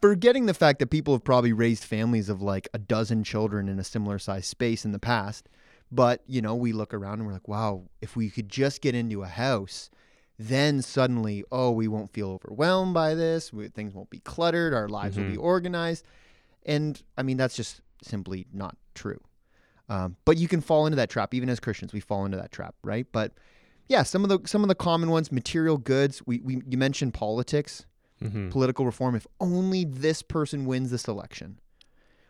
Forgetting 0.00 0.46
the 0.46 0.54
fact 0.54 0.78
that 0.78 0.88
people 0.88 1.14
have 1.14 1.24
probably 1.24 1.52
raised 1.52 1.84
families 1.84 2.28
of 2.28 2.42
like 2.42 2.68
a 2.74 2.78
dozen 2.78 3.24
children 3.24 3.68
in 3.68 3.78
a 3.78 3.84
similar 3.84 4.18
size 4.18 4.46
space 4.46 4.84
in 4.84 4.92
the 4.92 4.98
past. 4.98 5.48
But, 5.90 6.22
you 6.26 6.42
know, 6.42 6.54
we 6.54 6.72
look 6.72 6.92
around 6.92 7.14
and 7.20 7.26
we're 7.26 7.32
like, 7.32 7.48
wow, 7.48 7.84
if 8.00 8.16
we 8.16 8.28
could 8.28 8.48
just 8.48 8.80
get 8.82 8.94
into 8.94 9.22
a 9.22 9.28
house, 9.28 9.88
then 10.38 10.82
suddenly, 10.82 11.44
oh, 11.52 11.70
we 11.70 11.88
won't 11.88 12.12
feel 12.12 12.30
overwhelmed 12.30 12.92
by 12.92 13.14
this. 13.14 13.52
We, 13.52 13.68
things 13.68 13.94
won't 13.94 14.10
be 14.10 14.18
cluttered. 14.18 14.74
Our 14.74 14.88
lives 14.88 15.16
will 15.16 15.24
be 15.24 15.36
Mhm. 15.36 15.42
organized. 15.42 16.04
And 16.66 17.00
I 17.16 17.22
mean, 17.22 17.36
that's 17.36 17.56
just 17.56 17.80
simply 18.02 18.46
not 18.52 18.76
true. 18.94 19.20
Um, 19.88 20.16
but 20.24 20.36
you 20.36 20.48
can 20.48 20.60
fall 20.60 20.86
into 20.86 20.96
that 20.96 21.08
trap. 21.08 21.32
Even 21.32 21.48
as 21.48 21.60
Christians, 21.60 21.92
we 21.92 22.00
fall 22.00 22.24
into 22.24 22.36
that 22.36 22.50
trap, 22.50 22.74
right? 22.82 23.06
But 23.12 23.32
yeah, 23.88 24.02
some 24.02 24.24
of 24.24 24.28
the 24.28 24.40
some 24.48 24.62
of 24.62 24.68
the 24.68 24.74
common 24.74 25.10
ones, 25.10 25.30
material 25.30 25.78
goods. 25.78 26.20
We, 26.26 26.40
we 26.40 26.60
you 26.68 26.76
mentioned 26.76 27.14
politics 27.14 27.86
hmm 28.20 28.48
political 28.50 28.86
reform 28.86 29.14
if 29.14 29.26
only 29.40 29.84
this 29.84 30.22
person 30.22 30.64
wins 30.64 30.90
this 30.90 31.06
election 31.06 31.58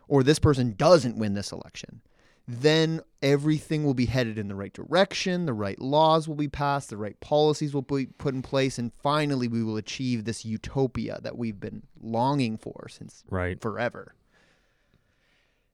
or 0.07 0.23
this 0.23 0.39
person 0.39 0.73
doesn't 0.77 1.17
win 1.17 1.33
this 1.33 1.51
election 1.51 2.01
then 2.49 3.01
everything 3.21 3.83
will 3.83 3.93
be 3.93 4.05
headed 4.05 4.37
in 4.37 4.47
the 4.47 4.55
right 4.55 4.73
direction 4.73 5.45
the 5.45 5.53
right 5.53 5.79
laws 5.79 6.27
will 6.27 6.35
be 6.35 6.47
passed 6.47 6.89
the 6.89 6.97
right 6.97 7.19
policies 7.19 7.73
will 7.73 7.81
be 7.81 8.05
put 8.05 8.33
in 8.33 8.41
place 8.41 8.77
and 8.79 8.91
finally 9.01 9.47
we 9.47 9.63
will 9.63 9.77
achieve 9.77 10.23
this 10.25 10.43
utopia 10.45 11.19
that 11.21 11.37
we've 11.37 11.59
been 11.59 11.83
longing 12.01 12.57
for 12.57 12.87
since 12.89 13.23
Right. 13.29 13.59
forever. 13.61 14.13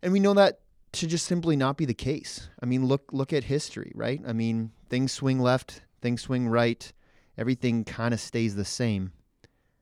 And 0.02 0.12
we 0.12 0.20
know 0.20 0.34
that 0.34 0.60
to 0.94 1.08
just 1.08 1.26
simply 1.26 1.56
not 1.56 1.78
be 1.78 1.86
the 1.86 1.94
case. 1.94 2.50
I 2.62 2.66
mean 2.66 2.86
look 2.86 3.10
look 3.12 3.34
at 3.34 3.46
history 3.46 3.92
right? 3.96 4.22
I 4.28 4.34
mean 4.34 4.72
things 4.90 5.12
swing 5.12 5.40
left 5.40 5.82
things 6.02 6.22
swing 6.22 6.48
right 6.48 6.92
everything 7.38 7.84
kind 7.84 8.14
of 8.14 8.20
stays 8.20 8.56
the 8.56 8.66
same 8.66 9.12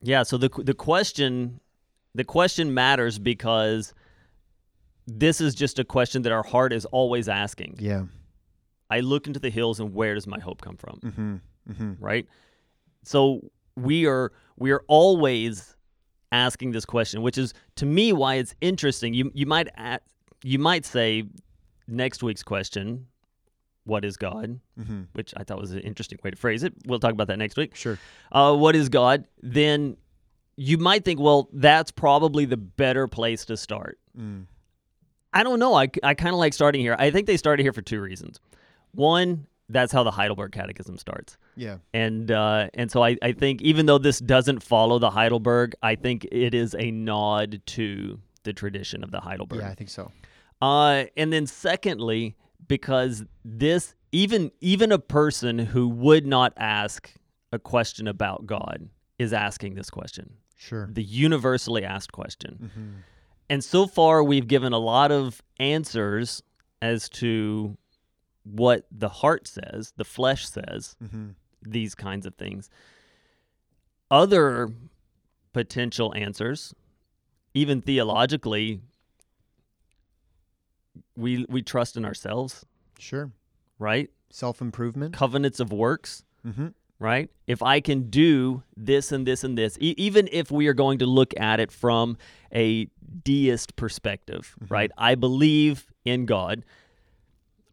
Yeah. 0.02 0.22
So 0.24 0.36
the 0.36 0.48
the 0.48 0.74
question 0.74 1.60
the 2.14 2.24
question 2.24 2.74
matters 2.74 3.18
because 3.18 3.94
this 5.06 5.40
is 5.40 5.54
just 5.54 5.78
a 5.78 5.84
question 5.84 6.22
that 6.22 6.32
our 6.32 6.42
heart 6.42 6.72
is 6.72 6.84
always 6.86 7.28
asking. 7.28 7.76
yeah 7.78 8.04
I 8.90 9.00
look 9.00 9.26
into 9.26 9.40
the 9.40 9.48
hills 9.50 9.80
and 9.80 9.94
where 9.94 10.14
does 10.14 10.26
my 10.26 10.38
hope 10.38 10.60
come 10.60 10.76
from? 10.76 11.00
mm-hmm 11.02 11.36
mm-hmm 11.70 11.92
Right. 12.04 12.26
So 13.04 13.50
we 13.76 14.06
are 14.06 14.32
we 14.56 14.70
are 14.70 14.82
always 14.88 15.76
asking 16.30 16.72
this 16.72 16.84
question, 16.84 17.22
which 17.22 17.38
is 17.38 17.54
to 17.76 17.86
me 17.86 18.12
why 18.12 18.34
it's 18.36 18.54
interesting. 18.60 19.14
You 19.14 19.30
you 19.34 19.46
might 19.46 19.68
a 19.78 20.00
you 20.42 20.58
might 20.58 20.84
say 20.84 21.24
next 21.88 22.22
week's 22.22 22.42
question, 22.42 23.06
what 23.84 24.04
is 24.04 24.16
God? 24.16 24.60
mm-hmm 24.78 25.02
Which 25.12 25.34
I 25.36 25.44
thought 25.44 25.58
was 25.58 25.72
an 25.72 25.80
interesting 25.80 26.18
way 26.22 26.30
to 26.30 26.36
phrase 26.36 26.62
it. 26.62 26.72
We'll 26.86 27.00
talk 27.00 27.12
about 27.12 27.28
that 27.28 27.38
next 27.38 27.56
week. 27.56 27.74
Sure. 27.74 27.98
uh, 28.30 28.54
what 28.56 28.76
is 28.76 28.88
God, 28.88 29.26
then 29.42 29.96
you 30.56 30.78
might 30.78 31.04
think, 31.04 31.18
well, 31.18 31.48
that's 31.52 31.90
probably 31.90 32.44
the 32.44 32.56
better 32.56 33.08
place 33.08 33.44
to 33.46 33.56
start. 33.56 33.98
Mm. 34.18 34.46
I 35.32 35.42
don't 35.42 35.58
know. 35.58 35.74
I, 35.74 35.88
I 36.02 36.14
kind 36.14 36.34
of 36.34 36.38
like 36.38 36.52
starting 36.52 36.80
here. 36.82 36.94
I 36.98 37.10
think 37.10 37.26
they 37.26 37.38
started 37.38 37.62
here 37.62 37.72
for 37.72 37.82
two 37.82 38.00
reasons. 38.00 38.38
One, 38.92 39.46
that's 39.70 39.92
how 39.92 40.02
the 40.02 40.10
Heidelberg 40.10 40.52
Catechism 40.52 40.98
starts. 40.98 41.38
Yeah. 41.56 41.78
And 41.94 42.30
uh, 42.30 42.68
and 42.74 42.90
so 42.90 43.02
I, 43.02 43.16
I 43.22 43.32
think 43.32 43.62
even 43.62 43.86
though 43.86 43.96
this 43.98 44.18
doesn't 44.18 44.62
follow 44.62 44.98
the 44.98 45.10
Heidelberg, 45.10 45.74
I 45.82 45.94
think 45.94 46.26
it 46.30 46.52
is 46.52 46.76
a 46.78 46.90
nod 46.90 47.62
to 47.66 48.20
the 48.42 48.52
tradition 48.52 49.02
of 49.02 49.10
the 49.10 49.20
Heidelberg. 49.20 49.60
Yeah, 49.60 49.70
I 49.70 49.74
think 49.74 49.88
so. 49.88 50.12
Uh, 50.60 51.04
and 51.16 51.32
then 51.32 51.46
secondly, 51.46 52.36
because 52.68 53.24
this 53.44 53.94
even 54.12 54.50
even 54.60 54.92
a 54.92 54.98
person 54.98 55.58
who 55.58 55.88
would 55.88 56.26
not 56.26 56.52
ask 56.56 57.12
a 57.52 57.58
question 57.58 58.06
about 58.08 58.46
God 58.46 58.88
is 59.18 59.32
asking 59.32 59.74
this 59.74 59.90
question, 59.90 60.34
Sure. 60.56 60.88
the 60.90 61.02
universally 61.02 61.84
asked 61.84 62.12
question. 62.12 62.58
Mm-hmm. 62.64 62.88
And 63.50 63.62
so 63.64 63.86
far, 63.86 64.22
we've 64.24 64.46
given 64.48 64.72
a 64.72 64.78
lot 64.78 65.12
of 65.12 65.42
answers 65.60 66.42
as 66.80 67.08
to 67.10 67.76
what 68.44 68.86
the 68.90 69.08
heart 69.08 69.46
says, 69.46 69.92
the 69.96 70.04
flesh 70.04 70.48
says, 70.48 70.96
Mm-hmm. 71.02 71.28
these 71.62 71.94
kinds 71.94 72.26
of 72.26 72.34
things. 72.36 72.70
Other 74.10 74.68
potential 75.52 76.12
answers, 76.16 76.74
even 77.54 77.80
theologically, 77.82 78.80
we 81.16 81.44
we 81.48 81.62
trust 81.62 81.96
in 81.96 82.04
ourselves, 82.04 82.64
Sure. 82.98 83.30
right? 83.78 84.10
Self 84.30 84.60
improvement. 84.60 85.14
Covenants 85.14 85.60
of 85.60 85.72
works, 85.72 86.24
Mm-hmm. 86.46 86.68
right? 86.98 87.30
If 87.46 87.62
I 87.62 87.80
can 87.80 88.10
do 88.10 88.62
this 88.76 89.12
and 89.12 89.26
this 89.26 89.44
and 89.44 89.56
this, 89.58 89.76
e- 89.80 89.94
even 89.98 90.28
if 90.32 90.50
we 90.50 90.66
are 90.68 90.74
going 90.74 90.98
to 91.00 91.06
look 91.06 91.32
at 91.38 91.60
it 91.60 91.70
from 91.70 92.16
a 92.54 92.86
deist 93.24 93.76
perspective, 93.76 94.54
right? 94.68 94.90
I 94.98 95.14
believe 95.14 95.86
in 96.04 96.26
God. 96.26 96.64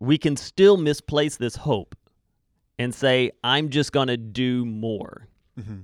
We 0.01 0.17
can 0.17 0.38
still 0.38 0.77
misplace 0.77 1.36
this 1.38 1.58
hope 1.58 1.93
and 2.77 2.96
say, 2.96 3.31
I'm 3.43 3.69
just 3.69 3.91
going 3.91 4.08
to 4.08 4.15
do 4.17 4.65
more, 4.65 5.27
Mm-hmm. 5.60 5.79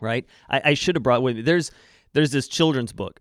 right? 0.00 0.24
I, 0.48 0.62
I 0.66 0.74
should 0.74 0.94
have 0.94 1.02
brought 1.02 1.22
with 1.22 1.36
me. 1.36 1.42
There's 1.42 1.70
there's 2.12 2.30
this 2.30 2.46
children's 2.48 2.92
book 2.92 3.20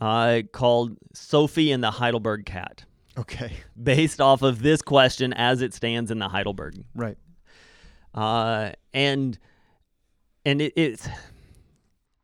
uh, 0.00 0.42
called 0.52 0.96
Sophie 1.14 1.70
and 1.70 1.82
the 1.82 1.90
Heidelberg 1.92 2.44
Cat, 2.44 2.84
Okay. 3.18 3.52
based 3.80 4.20
off 4.20 4.42
of 4.42 4.62
this 4.62 4.80
question 4.82 5.32
as 5.34 5.60
it 5.62 5.74
stands 5.74 6.10
in 6.10 6.18
the 6.18 6.28
Heidelberg 6.28 6.82
Right. 6.94 7.16
uh, 8.14 8.72
and 8.94 9.38
and 10.44 10.60
it, 10.60 10.72
it's 10.76 11.08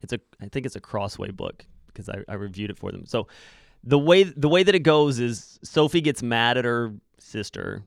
it's 0.03 0.13
a 0.13 0.21
I 0.41 0.49
think 0.49 0.67
it's 0.67 0.77
a 0.77 0.81
Crossway 0.81 1.31
book 1.31 1.65
because 1.89 2.09
I, 2.09 2.19
I 2.29 2.35
reviewed 2.35 2.71
it 2.71 2.79
for 2.79 2.91
them. 2.93 3.05
So 3.07 3.29
the 3.85 3.99
way 3.99 4.23
the 4.25 4.49
way 4.49 4.63
that 4.63 4.75
it 4.75 4.81
goes 4.83 5.19
is 5.19 5.59
Sophie 5.63 6.01
gets 6.01 6.23
mad 6.23 6.57
at 6.59 6.65
her 6.65 6.95
sister 7.19 7.83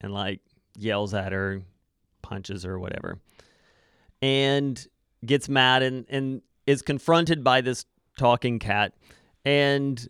and 0.00 0.12
like 0.12 0.40
yells 0.76 1.12
at 1.14 1.32
her, 1.32 1.62
punches 2.22 2.62
her, 2.64 2.78
whatever, 2.78 3.18
and 4.22 4.86
gets 5.24 5.48
mad 5.48 5.82
and 5.82 6.06
and 6.08 6.42
is 6.66 6.82
confronted 6.82 7.42
by 7.44 7.60
this 7.60 7.84
talking 8.18 8.58
cat, 8.58 8.94
and 9.44 10.08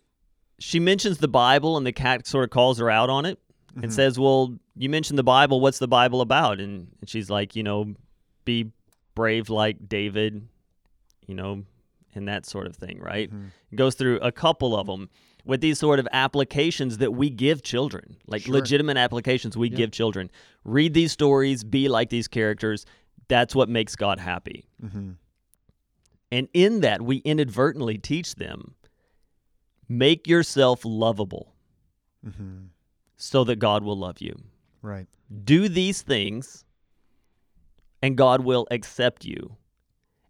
she 0.59 0.79
mentions 0.79 1.17
the 1.19 1.27
Bible 1.27 1.77
and 1.77 1.85
the 1.85 1.91
cat 1.91 2.27
sort 2.27 2.43
of 2.43 2.49
calls 2.49 2.77
her 2.79 2.89
out 2.89 3.09
on 3.09 3.25
it 3.25 3.39
and 3.75 3.85
Mhm. 3.85 3.91
says, 3.91 4.19
"Well, 4.19 4.57
you 4.75 4.89
mentioned 4.89 5.17
the 5.17 5.23
Bible. 5.23 5.61
What's 5.61 5.79
the 5.79 5.87
Bible 5.87 6.21
about?" 6.21 6.59
And, 6.59 6.89
and 6.99 7.09
she's 7.09 7.29
like, 7.29 7.55
"You 7.55 7.63
know, 7.63 7.95
be 8.45 8.71
brave 9.15 9.49
like 9.49 9.87
David, 9.89 10.47
you 11.27 11.35
know, 11.35 11.63
and 12.15 12.27
that 12.27 12.45
sort 12.45 12.67
of 12.67 12.75
thing, 12.75 12.99
right?" 12.99 13.31
Mhm. 13.31 13.51
Goes 13.75 13.95
through 13.95 14.19
a 14.19 14.31
couple 14.31 14.75
of 14.75 14.87
them 14.87 15.09
with 15.45 15.61
these 15.61 15.79
sort 15.79 15.99
of 15.99 16.07
applications 16.11 16.97
that 16.97 17.11
we 17.13 17.29
give 17.29 17.63
children, 17.63 18.17
like 18.27 18.41
Sure. 18.43 18.55
legitimate 18.55 18.97
applications 18.97 19.55
we 19.57 19.69
Yeah. 19.69 19.77
give 19.77 19.91
children. 19.91 20.29
Read 20.65 20.93
these 20.93 21.11
stories, 21.11 21.63
be 21.63 21.87
like 21.87 22.09
these 22.09 22.27
characters. 22.27 22.85
That's 23.29 23.55
what 23.55 23.69
makes 23.69 23.95
God 23.95 24.19
happy. 24.19 24.65
Mm-hmm. 24.83 25.11
And 26.31 26.47
in 26.53 26.81
that, 26.81 27.01
we 27.01 27.17
inadvertently 27.17 27.97
teach 27.97 28.35
them 28.35 28.75
make 29.89 30.27
yourself 30.27 30.81
lovable 30.85 31.53
Mm-hmm. 32.25 32.65
so 33.17 33.43
that 33.45 33.57
God 33.59 33.83
will 33.83 33.97
love 33.97 34.19
you. 34.21 34.35
Right. 34.81 35.07
do 35.43 35.67
these 35.69 36.01
things 36.01 36.63
and 38.01 38.15
God 38.17 38.43
will 38.45 38.65
accept 38.71 39.23
you. 39.25 39.55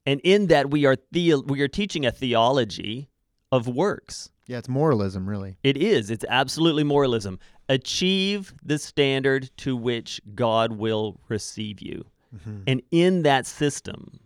And 0.05 0.19
in 0.23 0.47
that 0.47 0.69
we 0.71 0.85
are 0.85 0.97
the- 1.11 1.35
we 1.45 1.61
are 1.61 1.67
teaching 1.67 2.05
a 2.05 2.11
theology 2.11 3.09
of 3.51 3.67
works. 3.67 4.29
Yeah, 4.47 4.57
it's 4.59 4.69
moralism, 4.69 5.27
really. 5.29 5.57
It 5.63 5.77
is. 5.77 6.09
It's 6.09 6.25
absolutely 6.29 6.83
moralism. 6.83 7.37
Achieve 7.69 8.53
the 8.63 8.77
standard 8.79 9.49
to 9.57 9.75
which 9.75 10.19
God 10.33 10.73
will 10.73 11.19
receive 11.27 11.79
you. 11.81 12.05
Mm-hmm. 12.35 12.61
And 12.67 12.81
in 12.91 13.21
that 13.23 13.45
system, 13.45 14.19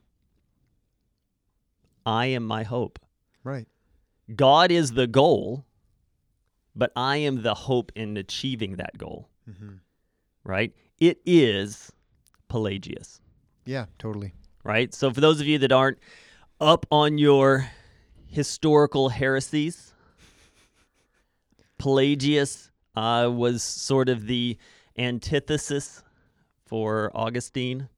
I 2.05 2.27
am 2.27 2.43
my 2.45 2.63
hope. 2.63 2.99
Right. 3.43 3.67
God 4.36 4.72
is 4.72 4.92
the 4.94 5.08
goal, 5.08 5.65
but 6.75 6.92
I 6.96 7.18
am 7.18 7.42
the 7.44 7.53
hope 7.53 7.92
in 7.96 8.18
achieving 8.18 8.77
that 8.77 8.98
goal, 8.98 9.30
Mm-hmm. 9.50 9.74
right? 10.46 10.74
It 11.00 11.20
is 11.25 11.92
Pelagius. 12.50 13.20
Yeah, 13.65 13.86
totally. 14.00 14.34
right? 14.63 14.94
So 14.94 15.12
for 15.12 15.20
those 15.22 15.42
of 15.42 15.48
you 15.48 15.58
that 15.60 15.72
aren't 15.72 15.98
up 16.62 16.86
on 16.92 17.18
your 17.18 17.70
historical 18.27 19.10
heresies, 19.10 19.94
Pelagius 21.77 22.72
uh, 22.96 23.30
was 23.34 23.63
sort 23.63 24.08
of 24.10 24.27
the 24.27 24.58
antithesis 24.98 26.03
for 26.65 27.12
Augustine. 27.13 27.89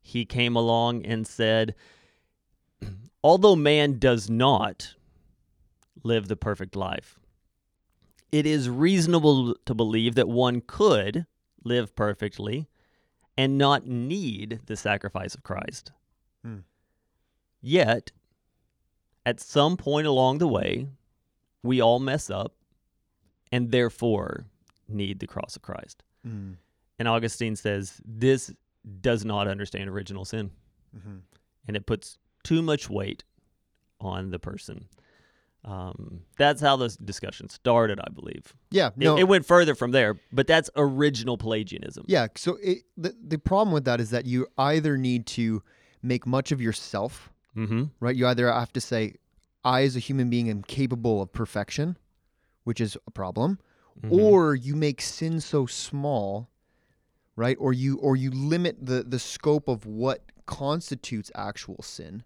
He 0.00 0.24
came 0.24 0.56
along 0.56 1.04
and 1.04 1.26
said, 1.26 1.74
although 3.24 3.56
man 3.56 3.98
does 3.98 4.30
not 4.30 4.94
live 6.04 6.28
the 6.28 6.36
perfect 6.36 6.76
life, 6.76 7.18
it 8.30 8.46
is 8.46 8.68
reasonable 8.68 9.54
to 9.64 9.74
believe 9.74 10.14
that 10.14 10.28
one 10.28 10.62
could 10.66 11.26
live 11.64 11.96
perfectly 11.96 12.68
and 13.36 13.58
not 13.58 13.86
need 13.86 14.60
the 14.66 14.76
sacrifice 14.76 15.34
of 15.34 15.42
Christ. 15.42 15.90
Hmm. 16.44 16.58
Yet, 17.60 18.12
at 19.26 19.40
some 19.40 19.76
point 19.76 20.06
along 20.06 20.38
the 20.38 20.46
way, 20.46 20.86
we 21.62 21.80
all 21.80 21.98
mess 21.98 22.30
up 22.30 22.54
and 23.50 23.70
therefore 23.70 24.44
need 24.88 25.18
the 25.18 25.26
cross 25.26 25.56
of 25.56 25.62
Christ. 25.62 26.02
Mm. 26.26 26.56
And 26.98 27.08
Augustine 27.08 27.56
says 27.56 28.00
this 28.04 28.52
does 29.00 29.24
not 29.24 29.48
understand 29.48 29.88
original 29.88 30.24
sin 30.24 30.50
Mm-hmm. 30.96 31.16
and 31.66 31.76
it 31.76 31.86
puts 31.86 32.18
too 32.44 32.62
much 32.62 32.88
weight 32.88 33.24
on 34.00 34.30
the 34.30 34.38
person. 34.38 34.86
Um, 35.64 36.20
that's 36.36 36.60
how 36.60 36.76
this 36.76 36.96
discussion 36.96 37.48
started, 37.48 37.98
I 37.98 38.10
believe. 38.10 38.54
Yeah. 38.70 38.90
It- 38.98 39.20
It, 39.20 39.28
went 39.28 39.46
further 39.46 39.74
from 39.74 39.92
there, 39.92 40.20
but 40.30 40.46
that's 40.46 40.68
original 40.76 41.38
Pelagianism. 41.38 42.04
yeah. 42.06 42.26
So 42.36 42.58
it, 42.62 42.82
the 42.98 43.14
the 43.26 43.38
problem 43.38 43.72
with 43.72 43.84
that 43.86 43.98
is 44.00 44.10
that 44.10 44.26
you 44.26 44.46
either 44.58 44.98
need 44.98 45.26
to 45.38 45.62
make 46.02 46.26
much 46.26 46.52
of 46.52 46.60
yourself, 46.60 47.30
Mm-hmm. 47.56 47.84
right? 48.00 48.14
You 48.16 48.26
either 48.26 48.52
have 48.52 48.72
to 48.74 48.80
say, 48.80 49.14
"I, 49.64 49.84
as 49.84 49.96
a 49.96 50.00
human 50.00 50.28
being, 50.28 50.50
am 50.50 50.62
capable 50.62 51.22
of 51.22 51.32
perfection," 51.32 51.96
which 52.64 52.80
is 52.80 52.96
a 53.06 53.10
problem, 53.10 53.58
Mm-hmm. 54.02 54.12
or 54.12 54.54
you 54.56 54.74
make 54.76 55.00
sin 55.00 55.40
so 55.40 55.64
small, 55.66 56.50
right? 57.36 57.56
Or 57.58 57.72
you 57.72 57.96
or 57.98 58.16
you 58.16 58.30
limit 58.32 58.84
the 58.84 59.02
the 59.02 59.18
scope 59.18 59.66
of 59.68 59.86
what 59.86 60.20
constitutes 60.46 61.30
actual 61.34 61.80
sin. 61.82 62.24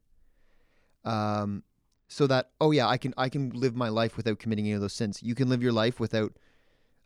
Um, 1.04 1.62
so 2.08 2.26
that 2.26 2.50
oh 2.60 2.70
yeah, 2.70 2.86
I 2.88 2.96
can 2.96 3.14
I 3.16 3.28
can 3.28 3.50
live 3.50 3.76
my 3.76 3.88
life 3.90 4.16
without 4.16 4.38
committing 4.38 4.64
any 4.66 4.74
of 4.74 4.80
those 4.80 4.92
sins. 4.94 5.22
You 5.22 5.34
can 5.34 5.48
live 5.48 5.62
your 5.62 5.72
life 5.72 6.00
without. 6.00 6.32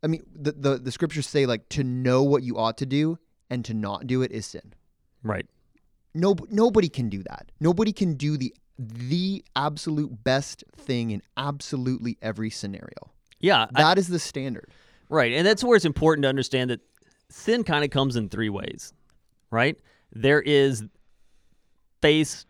I 0.03 0.07
mean, 0.09 0.23
the 0.35 0.53
the, 0.53 0.79
the 0.79 0.93
scriptures 0.93 1.27
say 1.29 1.47
like 1.47 1.69
to 1.71 1.85
know 1.85 2.23
what 2.23 2.43
you 2.43 2.57
ought 2.59 2.79
to 2.79 2.87
do 2.87 3.19
and 3.51 3.65
to 3.65 3.75
not 3.75 4.07
do 4.07 4.23
it 4.23 4.33
is 4.33 4.47
sin. 4.47 4.75
right. 5.23 5.47
No, 6.15 6.37
nobody 6.51 6.91
can 6.91 7.09
do 7.09 7.23
that. 7.23 7.51
Nobody 7.59 7.91
can 7.93 8.15
do 8.15 8.37
the 8.37 8.55
the 8.79 9.43
absolute 9.57 10.23
best 10.25 10.63
thing 10.77 11.11
in 11.11 11.23
absolutely 11.39 12.19
every 12.21 12.51
scenario. 12.51 13.11
Yeah, 13.41 13.67
I- 13.75 13.83
That 13.83 13.99
is 13.99 14.09
the 14.09 14.19
standard. 14.19 14.71
Right. 15.09 15.33
And 15.33 15.47
that's 15.47 15.65
where 15.65 15.75
it's 15.77 15.85
important 15.87 16.25
to 16.25 16.29
understand 16.29 16.69
that 16.71 16.81
sin 17.31 17.65
kind 17.65 17.83
of 17.85 17.91
comes 17.91 18.17
in 18.17 18.29
three 18.29 18.51
ways, 18.51 18.93
right? 19.51 19.79
There 20.13 20.41
is 20.43 20.85
face 22.01 22.45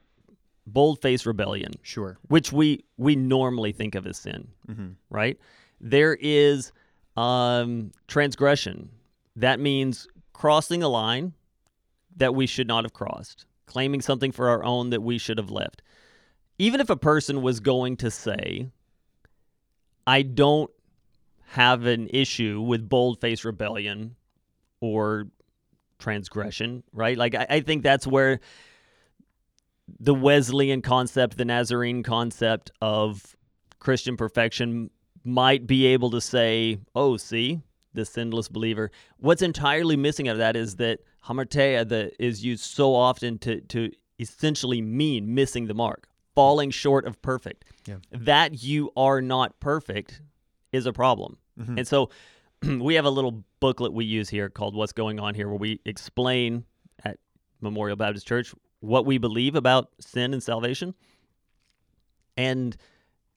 bold 0.73 1.01
face 1.03 1.27
rebellion, 1.27 1.73
Sure. 1.83 2.19
which 2.29 2.53
we 2.53 2.85
we 2.97 3.17
normally 3.17 3.73
think 3.73 3.95
of 3.95 4.07
as 4.07 4.19
sin, 4.19 4.49
Mm-hmm. 4.69 4.89
right? 5.11 5.39
There 5.81 6.17
is 6.21 6.73
um, 7.17 7.91
transgression. 8.09 8.91
That 9.37 9.61
means 9.61 10.07
crossing 10.33 10.83
a 10.83 10.89
line 10.89 11.33
that 12.17 12.35
we 12.35 12.47
should 12.47 12.69
not 12.69 12.85
have 12.85 12.93
crossed, 12.93 13.47
claiming 13.67 14.01
something 14.01 14.33
for 14.33 14.49
our 14.49 14.63
own 14.65 14.91
that 14.91 15.03
we 15.03 15.19
should 15.19 15.39
have 15.39 15.51
left. 15.51 15.83
Even 16.59 16.81
if 16.81 16.91
a 16.91 16.97
person 16.97 17.43
was 17.43 17.59
going 17.61 17.97
to 17.99 18.11
say, 18.11 18.69
I 20.07 20.23
don't 20.23 20.71
have 21.47 21.87
an 21.87 22.09
issue 22.13 22.61
with 22.61 22.89
boldface 22.89 23.45
rebellion 23.45 24.15
or 24.81 25.29
transgression, 25.99 26.83
right? 26.93 27.17
Like, 27.17 27.35
I, 27.35 27.47
I 27.49 27.61
think 27.61 27.83
that's 27.83 28.07
where 28.07 28.41
the 30.01 30.15
Wesleyan 30.15 30.83
concept, 30.83 31.37
the 31.37 31.45
Nazarene 31.45 32.03
concept 32.03 32.71
of 32.81 33.37
Christian 33.79 34.17
perfection 34.17 34.91
might 35.25 35.67
be 35.67 35.87
able 35.87 36.11
to 36.11 36.21
say, 36.21 36.79
"Oh, 36.95 37.17
see, 37.17 37.61
the 37.95 38.05
sinless 38.05 38.49
believer." 38.49 38.91
What's 39.19 39.43
entirely 39.43 39.97
missing 39.97 40.29
out 40.29 40.33
of 40.33 40.39
that 40.39 40.57
is 40.57 40.77
that 40.77 41.01
hamartia 41.27 41.89
that 41.89 42.13
is 42.19 42.45
used 42.45 42.65
so 42.65 42.95
often 42.95 43.39
to 43.39 43.61
to 43.63 43.91
essentially 44.19 44.81
mean 44.81 45.35
missing 45.35 45.67
the 45.67 45.75
mark, 45.75 46.09
falling 46.35 46.71
short 46.71 47.05
of 47.07 47.21
perfect. 47.23 47.65
Yeah. 47.87 47.97
That 48.11 48.63
you 48.63 48.91
are 48.97 49.21
not 49.21 49.59
perfect 49.61 50.21
is 50.73 50.87
a 50.87 50.93
problem. 50.93 51.39
Mhm. 51.61 51.79
And 51.79 51.87
so 51.89 52.11
we 52.63 52.95
have 52.95 53.05
a 53.05 53.11
little 53.11 53.45
booklet 53.61 53.93
we 53.93 54.05
use 54.05 54.29
here 54.29 54.49
called 54.49 54.75
What's 54.75 54.93
Going 54.93 55.19
On 55.21 55.35
Here 55.35 55.49
where 55.49 55.59
we 55.59 55.81
explain 55.85 56.65
at 57.05 57.19
Memorial 57.61 57.97
Baptist 57.97 58.27
Church 58.27 58.55
what 58.83 59.07
we 59.07 59.17
believe 59.17 59.55
about 59.55 59.91
sin 60.01 60.33
and 60.33 60.43
salvation. 60.43 60.95
And 62.37 62.77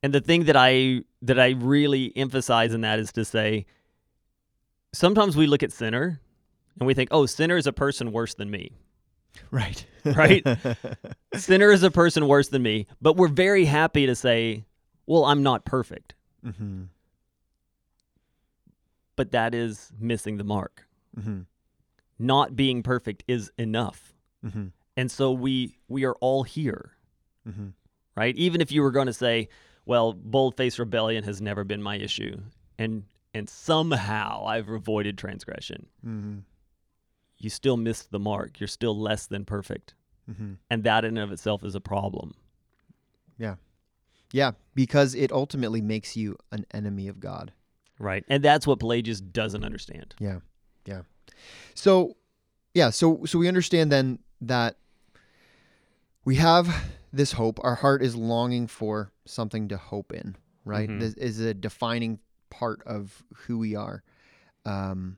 and 0.02 0.12
the 0.12 0.20
thing 0.20 0.44
that 0.44 0.56
I 0.56 1.02
that 1.22 1.38
I 1.38 1.50
really 1.50 2.12
emphasize 2.16 2.74
in 2.74 2.82
that 2.82 2.98
is 2.98 3.12
to 3.12 3.24
say 3.24 3.66
sometimes 4.92 5.36
we 5.36 5.46
look 5.46 5.62
at 5.62 5.72
sinner 5.72 6.20
and 6.78 6.86
we 6.86 6.94
think, 6.94 7.08
"Oh, 7.12 7.26
sinner 7.26 7.56
is 7.56 7.66
a 7.66 7.72
person 7.72 8.12
worse 8.12 8.34
than 8.34 8.50
me." 8.50 8.72
Right. 9.50 9.84
Right? 10.04 10.46
sinner 11.34 11.70
is 11.70 11.82
a 11.82 11.90
person 11.90 12.26
worse 12.26 12.48
than 12.48 12.62
me, 12.62 12.86
but 13.00 13.16
we're 13.16 13.28
very 13.28 13.64
happy 13.64 14.06
to 14.06 14.14
say, 14.14 14.64
"Well, 15.06 15.24
I'm 15.24 15.42
not 15.42 15.64
perfect." 15.64 16.14
mm-hmm. 16.44 16.84
But 19.14 19.32
that 19.32 19.54
is 19.54 19.92
missing 19.98 20.36
the 20.36 20.44
mark. 20.44 20.86
Mm-hmm. 21.18 21.40
Not 22.18 22.54
being 22.54 22.82
perfect 22.82 23.24
is 23.26 23.50
enough. 23.58 24.12
Mm-hmm. 24.44 24.66
And 24.96 25.10
so 25.10 25.32
we 25.32 25.76
we 25.88 26.04
are 26.04 26.14
all 26.20 26.42
here, 26.42 26.92
Mm-hmm. 27.48 27.68
right? 28.16 28.34
Even 28.36 28.60
if 28.60 28.72
you 28.72 28.82
were 28.82 28.90
going 28.90 29.06
to 29.06 29.12
say, 29.12 29.48
well, 29.84 30.12
bold-faced 30.12 30.80
rebellion 30.80 31.22
has 31.24 31.40
never 31.40 31.62
been 31.62 31.82
my 31.82 31.96
issue 31.96 32.40
and 32.78 33.04
and 33.34 33.48
somehow 33.48 34.46
I've 34.46 34.68
avoided 34.68 35.18
transgression. 35.18 35.86
Mm-hmm. 36.04 36.38
You 37.38 37.50
still 37.50 37.76
missed 37.76 38.10
the 38.10 38.18
mark. 38.18 38.58
You're 38.58 38.66
still 38.66 38.98
less 38.98 39.26
than 39.26 39.44
perfect. 39.44 39.94
Mm-hmm. 40.30 40.54
And 40.70 40.84
that 40.84 41.04
in 41.04 41.16
and 41.18 41.24
of 41.24 41.30
itself 41.32 41.62
is 41.62 41.74
a 41.74 41.80
problem. 41.80 42.34
Yeah, 43.38 43.56
yeah, 44.32 44.52
because 44.74 45.14
it 45.14 45.30
ultimately 45.30 45.82
makes 45.82 46.16
you 46.16 46.36
an 46.50 46.64
enemy 46.72 47.06
of 47.08 47.20
God. 47.20 47.52
Right. 47.98 48.24
And 48.28 48.42
that's 48.42 48.66
what 48.66 48.78
Pelagius 48.80 49.20
doesn't 49.20 49.64
understand. 49.64 50.14
Yeah, 50.18 50.38
yeah. 50.86 51.02
So, 51.74 52.16
yeah, 52.74 52.90
so 52.90 53.24
so 53.26 53.38
we 53.38 53.46
understand 53.48 53.92
then 53.92 54.18
that 54.40 54.78
we 56.26 56.34
have 56.34 56.68
this 57.12 57.32
hope. 57.32 57.58
Our 57.62 57.76
heart 57.76 58.02
is 58.02 58.14
longing 58.14 58.66
for 58.66 59.12
something 59.24 59.68
to 59.68 59.78
hope 59.78 60.12
in. 60.12 60.36
Right, 60.64 60.88
Mhm. 60.90 60.98
this 60.98 61.14
is 61.14 61.38
a 61.40 61.54
defining 61.54 62.18
part 62.50 62.82
of 62.84 63.22
who 63.46 63.56
we 63.58 63.74
are 63.76 64.02
um, 64.64 65.16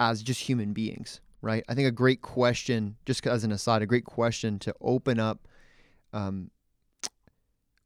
as 0.00 0.22
just 0.22 0.40
human 0.42 0.72
beings. 0.72 1.20
Right. 1.40 1.62
I 1.68 1.74
think 1.76 1.86
a 1.86 1.92
great 1.92 2.20
question, 2.20 2.96
just 3.06 3.24
as 3.24 3.44
an 3.44 3.52
aside, 3.52 3.80
a 3.80 3.86
great 3.86 4.04
question 4.04 4.58
to 4.58 4.74
open 4.80 5.20
up 5.20 5.46
um, 6.12 6.50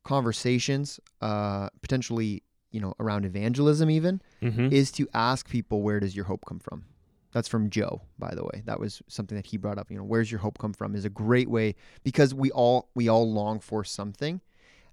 conversations, 0.04 1.00
uh, 1.20 1.68
potentially, 1.82 2.42
you 2.70 2.80
know, 2.80 2.94
around 2.98 3.24
evangelism, 3.26 3.90
even 3.90 4.22
Mm-hmm. 4.40 4.72
is 4.72 4.90
to 4.92 5.06
ask 5.14 5.48
people 5.48 5.82
where 5.82 6.00
does 6.00 6.16
your 6.16 6.24
hope 6.24 6.44
come 6.46 6.58
from 6.58 6.84
that's 7.32 7.48
from 7.48 7.70
joe 7.70 8.02
by 8.18 8.34
the 8.34 8.44
way. 8.44 8.62
That 8.66 8.78
was 8.78 9.02
something 9.08 9.36
that 9.36 9.46
he 9.46 9.56
brought 9.56 9.78
up 9.78 9.90
you 9.90 9.96
know 9.96 10.04
where's 10.04 10.30
your 10.30 10.40
hope 10.40 10.58
come 10.58 10.72
from? 10.72 10.94
is 10.94 11.04
a 11.04 11.10
great 11.10 11.50
way 11.50 11.74
because 12.04 12.34
we 12.34 12.50
all 12.50 12.88
we 12.94 13.08
all 13.08 13.30
long 13.30 13.60
for 13.60 13.84
something. 13.84 14.40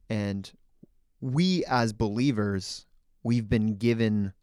And 0.09 0.51
we 1.21 1.63
as 1.65 1.93
believers 1.93 2.85
we've 3.23 3.49
been 3.49 3.75
given 3.75 4.33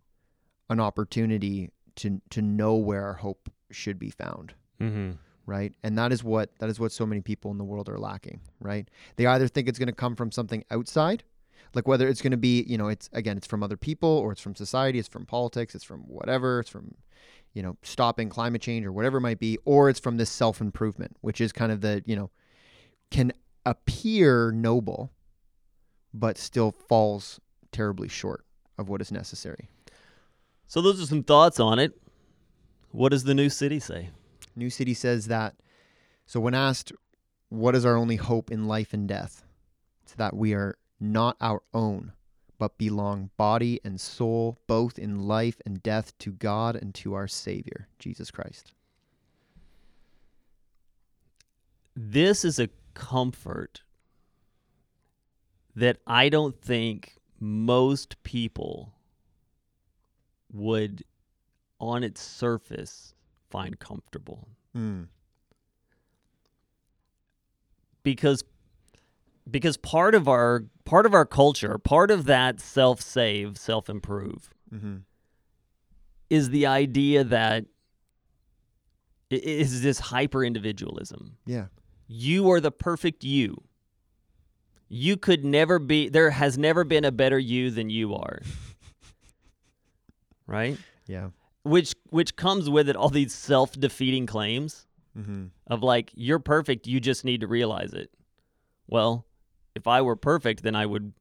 an 0.70 0.80
opportunity 0.80 1.70
to 1.96 2.20
to 2.30 2.42
know 2.42 2.76
where 2.76 3.04
our 3.04 3.14
hope 3.14 3.50
should 3.70 3.98
be 3.98 4.10
found. 4.10 4.54
Mm-hmm. 4.80 5.12
right? 5.46 5.72
And 5.82 5.96
that 5.96 6.12
is 6.12 6.22
what 6.22 6.50
that 6.58 6.68
is 6.68 6.78
what 6.78 6.92
so 6.92 7.06
many 7.06 7.22
people 7.22 7.50
in 7.50 7.58
the 7.58 7.64
world 7.64 7.88
are 7.88 7.98
lacking 7.98 8.40
right? 8.60 8.88
They 9.16 9.26
either 9.26 9.48
think 9.48 9.68
it's 9.68 9.78
going 9.78 9.88
to 9.88 9.94
come 9.94 10.16
from 10.16 10.30
something 10.30 10.64
outside 10.70 11.24
like 11.74 11.86
whether 11.86 12.08
it's 12.08 12.22
going 12.22 12.32
to 12.32 12.36
be 12.36 12.62
you 12.62 12.78
know 12.78 12.88
it's 12.88 13.08
again 13.12 13.36
it's 13.36 13.46
from 13.46 13.62
other 13.62 13.76
people 13.76 14.08
or 14.08 14.32
it's 14.32 14.40
from 14.40 14.54
society 14.54 14.98
it's 14.98 15.08
from 15.08 15.26
politics 15.26 15.74
it's 15.74 15.84
from 15.84 16.00
whatever 16.02 16.60
it's 16.60 16.70
from 16.70 16.94
you 17.56 17.62
know 17.62 17.76
stopping 17.82 18.28
climate 18.28 18.62
change 18.62 18.86
or 18.86 18.92
whatever 18.92 19.18
it 19.18 19.22
might 19.22 19.40
be 19.40 19.58
or 19.64 19.88
it's 19.90 20.00
from 20.00 20.18
this 20.18 20.30
self-improvement 20.30 21.16
which 21.22 21.40
is 21.40 21.52
kind 21.52 21.72
of 21.72 21.80
the 21.80 22.02
you 22.06 22.16
know 22.16 22.30
can 23.10 23.32
appear 23.64 24.52
noble 24.52 25.10
but 26.14 26.38
still 26.38 26.70
falls 26.72 27.40
terribly 27.72 28.08
short 28.08 28.44
of 28.78 28.88
what 28.88 29.00
is 29.00 29.12
necessary 29.12 29.68
So 30.68 30.82
those 30.82 31.02
are 31.02 31.06
some 31.06 31.22
thoughts 31.22 31.60
on 31.60 31.78
it. 31.78 31.92
What 32.92 33.10
does 33.10 33.24
the 33.24 33.34
new 33.34 33.48
city 33.50 33.80
say? 33.80 34.10
New 34.56 34.70
City 34.70 34.94
says 34.94 35.26
that. 35.26 35.54
So, 36.26 36.40
when 36.40 36.54
asked, 36.54 36.92
what 37.50 37.76
is 37.76 37.86
our 37.86 37.96
only 37.96 38.16
hope 38.16 38.50
in 38.50 38.66
life 38.66 38.92
and 38.92 39.06
death? 39.08 39.44
It's 40.04 40.14
that 40.14 40.34
we 40.36 40.54
are 40.54 40.76
not 40.98 41.36
our 41.40 41.62
own, 41.74 42.12
but 42.58 42.78
belong 42.78 43.30
body 43.36 43.80
and 43.84 44.00
soul, 44.00 44.58
both 44.66 44.98
in 44.98 45.26
life 45.26 45.60
and 45.66 45.82
death, 45.82 46.16
to 46.18 46.32
God 46.32 46.76
and 46.76 46.94
to 46.96 47.14
our 47.14 47.28
Savior, 47.28 47.88
Jesus 47.98 48.30
Christ. 48.30 48.72
This 51.94 52.44
is 52.44 52.58
a 52.58 52.68
comfort 52.94 53.82
that 55.74 55.98
I 56.06 56.28
don't 56.28 56.60
think 56.60 57.16
most 57.38 58.22
people 58.22 58.94
would, 60.52 61.04
on 61.78 62.02
its 62.02 62.20
surface, 62.22 63.14
find 63.50 63.78
comfortable. 63.78 64.48
Mm. 64.76 65.08
because 68.06 68.44
because 69.50 69.76
part 69.76 70.14
of 70.14 70.28
our 70.28 70.64
part 70.84 71.06
of 71.06 71.14
our 71.14 71.26
culture, 71.26 71.78
part 71.78 72.10
of 72.10 72.24
that 72.26 72.60
self-save, 72.60 73.58
self-improve 73.58 74.50
hmm 74.70 74.96
is 76.28 76.50
the 76.50 76.66
idea 76.66 77.22
that 77.22 77.64
i- 79.32 79.36
this 79.82 80.00
hyper 80.00 80.44
individualism. 80.44 81.36
Yeah. 81.46 81.66
You 82.08 82.50
are 82.50 82.60
the 82.60 82.72
perfect 82.72 83.22
you. 83.24 83.62
You 84.88 85.16
could 85.16 85.44
never 85.44 85.78
be 85.78 86.08
there 86.08 86.30
has 86.30 86.58
never 86.58 86.82
been 86.84 87.04
a 87.04 87.12
better 87.12 87.38
you 87.38 87.70
than 87.70 87.90
you 87.90 88.14
are. 88.14 88.40
right? 90.46 90.78
Yeah. 91.06 91.30
Which 91.64 91.94
which 92.10 92.36
comes 92.36 92.70
with 92.70 92.88
it 92.88 92.96
all 92.96 93.08
these 93.08 93.34
self-defeating 93.34 94.26
claims. 94.26 94.86
hmm 95.14 95.46
of 95.68 95.82
like 95.82 96.12
you're 96.14 96.38
perfect 96.38 96.86
you 96.86 97.00
just 97.00 97.24
need 97.24 97.40
to 97.40 97.46
realize 97.46 97.94
it 97.94 98.10
well 98.86 99.24
if 99.76 99.86
i 99.86 100.00
were 100.02 100.16
perfect 100.16 100.62
then 100.62 100.74
i 100.74 100.84
would 100.86 101.12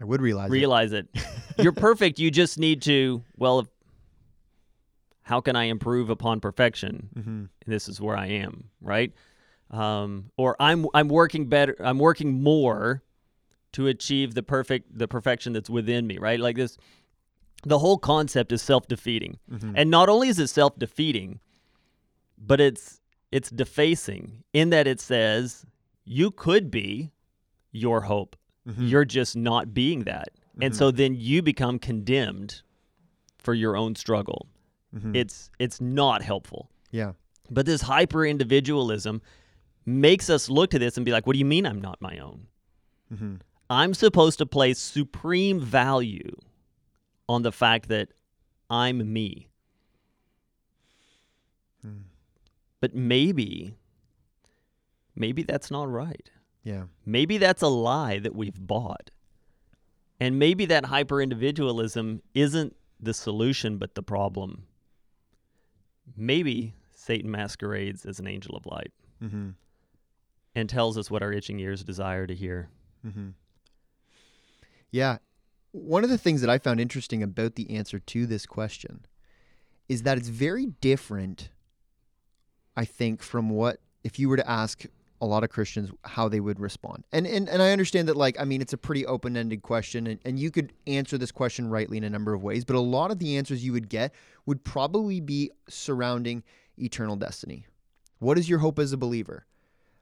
I 0.00 0.04
would 0.04 0.20
realize 0.20 0.48
it. 0.48 0.52
realize 0.52 0.92
it. 0.92 1.06
You're 1.58 1.70
perfect 1.72 2.18
you 2.18 2.30
just 2.32 2.58
need 2.58 2.82
to 2.82 3.22
well 3.36 3.60
if, 3.60 3.66
how 5.22 5.40
can 5.40 5.54
i 5.54 5.64
improve 5.64 6.10
upon 6.10 6.40
perfection? 6.40 7.08
Hmm 7.14 7.44
and 7.64 7.72
this 7.74 7.88
is 7.88 8.00
where 8.00 8.16
i 8.16 8.26
am 8.26 8.70
right? 8.80 9.12
Um, 9.70 10.30
or 10.36 10.56
i'm 10.58 10.86
i'm 10.94 11.08
working 11.08 11.46
better 11.48 11.76
i'm 11.80 11.98
working 11.98 12.42
more 12.42 13.02
to 13.72 13.86
achieve 13.86 14.34
the 14.34 14.42
perfect 14.42 14.98
the 14.98 15.06
perfection 15.08 15.52
that's 15.52 15.70
within 15.70 16.06
me 16.06 16.18
right? 16.18 16.40
Like 16.40 16.56
this 16.56 16.76
the 17.64 17.78
whole 17.78 17.96
concept 17.98 18.50
is 18.50 18.60
self-defeating. 18.60 19.38
Hmm 19.48 19.72
and 19.76 19.88
not 19.90 20.08
only 20.08 20.28
is 20.28 20.38
it 20.40 20.48
self-defeating, 20.48 21.38
but 22.36 22.60
it's 22.60 23.00
it's 23.30 23.50
defacing 23.50 24.42
in 24.52 24.70
that 24.70 24.86
it 24.88 25.00
says 25.00 25.64
you 26.04 26.30
could 26.32 26.70
be 26.70 27.12
your 27.72 28.02
hope. 28.02 28.36
Mhm. 28.68 28.88
You're 28.88 29.04
just 29.04 29.34
not 29.36 29.74
being 29.74 30.04
that. 30.04 30.28
And 30.60 30.76
so 30.76 30.90
then 30.90 31.14
you 31.14 31.42
become 31.42 31.78
condemned 31.78 32.62
for 33.38 33.54
your 33.54 33.76
own 33.76 33.94
struggle. 33.96 34.48
Mhm. 34.94 35.16
It's 35.16 35.50
it's 35.58 35.80
not 35.80 36.22
helpful. 36.22 36.70
yeah. 36.90 37.12
But 37.50 37.66
this 37.66 37.82
hyper 37.82 38.24
individualism 38.24 39.20
makes 39.84 40.30
us 40.30 40.48
look 40.48 40.70
to 40.70 40.78
this 40.78 40.96
and 40.96 41.04
be 41.04 41.10
like, 41.12 41.26
what 41.26 41.32
do 41.34 41.38
you 41.38 41.44
mean 41.44 41.66
I'm 41.66 41.80
not 41.80 42.00
my 42.00 42.18
own? 42.18 42.46
hmm 43.08 43.34
I'm 43.68 43.94
supposed 43.94 44.38
to 44.38 44.46
place 44.46 44.78
supreme 44.78 45.58
value 45.60 46.36
on 47.28 47.42
the 47.42 47.52
fact 47.52 47.88
that 47.88 48.08
I'm 48.70 49.12
me. 49.12 49.48
Hmm. 51.82 52.02
But 52.80 52.94
maybe, 52.94 53.74
maybe 55.14 55.42
that's 55.42 55.70
not 55.70 55.90
right. 55.90 56.30
Yeah. 56.62 56.84
Maybe 57.04 57.38
that's 57.38 57.62
a 57.62 57.68
lie 57.68 58.18
that 58.18 58.34
we've 58.34 58.58
bought. 58.58 59.10
And 60.20 60.38
maybe 60.38 60.66
that 60.66 60.86
hyper 60.86 61.20
individualism 61.20 62.22
isn't 62.34 62.76
the 63.00 63.12
solution, 63.12 63.78
but 63.78 63.94
the 63.94 64.02
problem. 64.02 64.64
Maybe 66.16 66.74
Satan 66.94 67.30
masquerades 67.30 68.06
as 68.06 68.20
an 68.20 68.26
angel 68.26 68.56
of 68.56 68.66
light 68.66 68.92
hmm 69.20 69.50
and 70.54 70.68
tells 70.68 70.98
us 70.98 71.10
what 71.10 71.22
our 71.22 71.32
itching 71.32 71.58
ears 71.60 71.82
desire 71.82 72.26
to 72.26 72.34
hear. 72.34 72.68
hmm 73.02 73.30
Yeah, 74.90 75.18
one 75.72 76.04
of 76.04 76.10
the 76.10 76.18
things 76.18 76.42
that 76.42 76.50
I 76.50 76.58
found 76.58 76.78
interesting 76.80 77.22
about 77.22 77.54
the 77.54 77.74
answer 77.74 77.98
to 77.98 78.26
this 78.26 78.44
question 78.44 79.06
is 79.88 80.02
that 80.02 80.18
it's 80.18 80.28
very 80.28 80.66
different, 80.66 81.48
I 82.76 82.84
think, 82.84 83.22
from 83.22 83.48
what 83.48 83.80
if 84.04 84.18
you 84.18 84.28
were 84.28 84.36
to 84.36 84.48
ask 84.48 84.84
a 85.22 85.26
lot 85.26 85.44
of 85.44 85.50
Christians 85.50 85.90
how 86.04 86.28
they 86.28 86.40
would 86.40 86.58
respond. 86.60 87.04
And 87.12 87.26
and, 87.26 87.48
and 87.48 87.62
I 87.62 87.70
understand 87.70 88.08
that 88.08 88.16
like 88.16 88.38
I 88.40 88.44
mean 88.44 88.60
it's 88.60 88.72
a 88.72 88.76
pretty 88.78 89.06
open-ended 89.06 89.62
question 89.62 90.06
and, 90.08 90.18
and 90.24 90.38
you 90.38 90.50
could 90.50 90.72
answer 90.86 91.16
this 91.16 91.30
question 91.30 91.68
rightly 91.70 91.96
in 91.96 92.04
a 92.04 92.10
number 92.10 92.34
of 92.34 92.42
ways, 92.42 92.64
but 92.64 92.74
a 92.76 92.80
lot 92.80 93.10
of 93.12 93.18
the 93.20 93.36
answers 93.38 93.64
you 93.64 93.72
would 93.72 93.88
get 93.88 94.12
would 94.46 94.64
probably 94.64 95.20
be 95.20 95.50
surrounding 95.68 96.42
eternal 96.76 97.14
destiny. 97.16 97.64
What 98.18 98.36
is 98.36 98.48
your 98.48 98.58
hope 98.58 98.78
as 98.80 98.92
a 98.92 98.96
believer? 98.96 99.46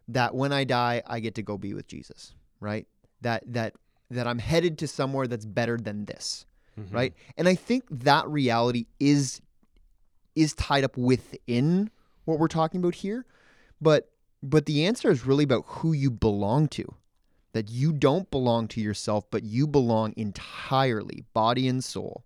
That 0.08 0.34
when 0.34 0.52
I 0.52 0.64
die, 0.64 1.02
I 1.06 1.20
get 1.20 1.34
to 1.36 1.42
go 1.42 1.56
be 1.58 1.74
with 1.74 1.86
Jesus, 1.86 2.34
right? 2.58 2.86
That 3.20 3.44
that 3.52 3.74
that 4.10 4.26
I'm 4.26 4.38
headed 4.38 4.78
to 4.78 4.88
somewhere 4.88 5.26
that's 5.28 5.46
better 5.46 5.76
than 5.76 6.06
this, 6.06 6.46
Mhm. 6.78 6.92
right? 6.94 7.14
And 7.36 7.46
I 7.46 7.54
think 7.54 7.84
that 7.90 8.26
reality 8.26 8.86
is 8.98 9.40
is 10.34 10.54
tied 10.54 10.84
up 10.84 10.96
within 10.96 11.90
what 12.24 12.38
we're 12.38 12.48
talking 12.48 12.80
about 12.80 12.94
here, 12.94 13.26
but 13.80 14.10
but 14.42 14.66
the 14.66 14.86
answer 14.86 15.10
is 15.10 15.26
really 15.26 15.44
about 15.44 15.64
who 15.66 15.92
you 15.92 16.10
belong 16.10 16.68
to. 16.68 16.94
That 17.52 17.68
you 17.68 17.92
don't 17.92 18.30
belong 18.30 18.68
to 18.68 18.80
yourself, 18.80 19.28
but 19.28 19.42
you 19.42 19.66
belong 19.66 20.14
entirely, 20.16 21.24
body 21.34 21.66
and 21.66 21.82
soul, 21.82 22.24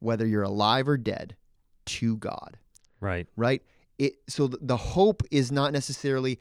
whether 0.00 0.26
you're 0.26 0.42
alive 0.42 0.88
or 0.88 0.96
dead, 0.96 1.36
to 1.86 2.16
God 2.16 2.58
Right. 3.04 3.26
right? 3.36 3.62
It 3.98 4.14
so 4.28 4.48
the 4.48 4.76
hope 4.76 5.22
is 5.30 5.52
not 5.52 5.72
necessarily 5.72 6.40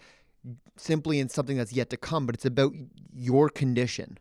simply 0.77 1.19
in 1.19 1.29
something 1.29 1.57
that's 1.57 1.73
yet 1.73 1.89
to 1.91 1.97
come, 1.97 2.25
but 2.25 2.35
it's 2.35 2.45
about 2.45 2.73
your 3.13 3.49
condition. 3.49 4.17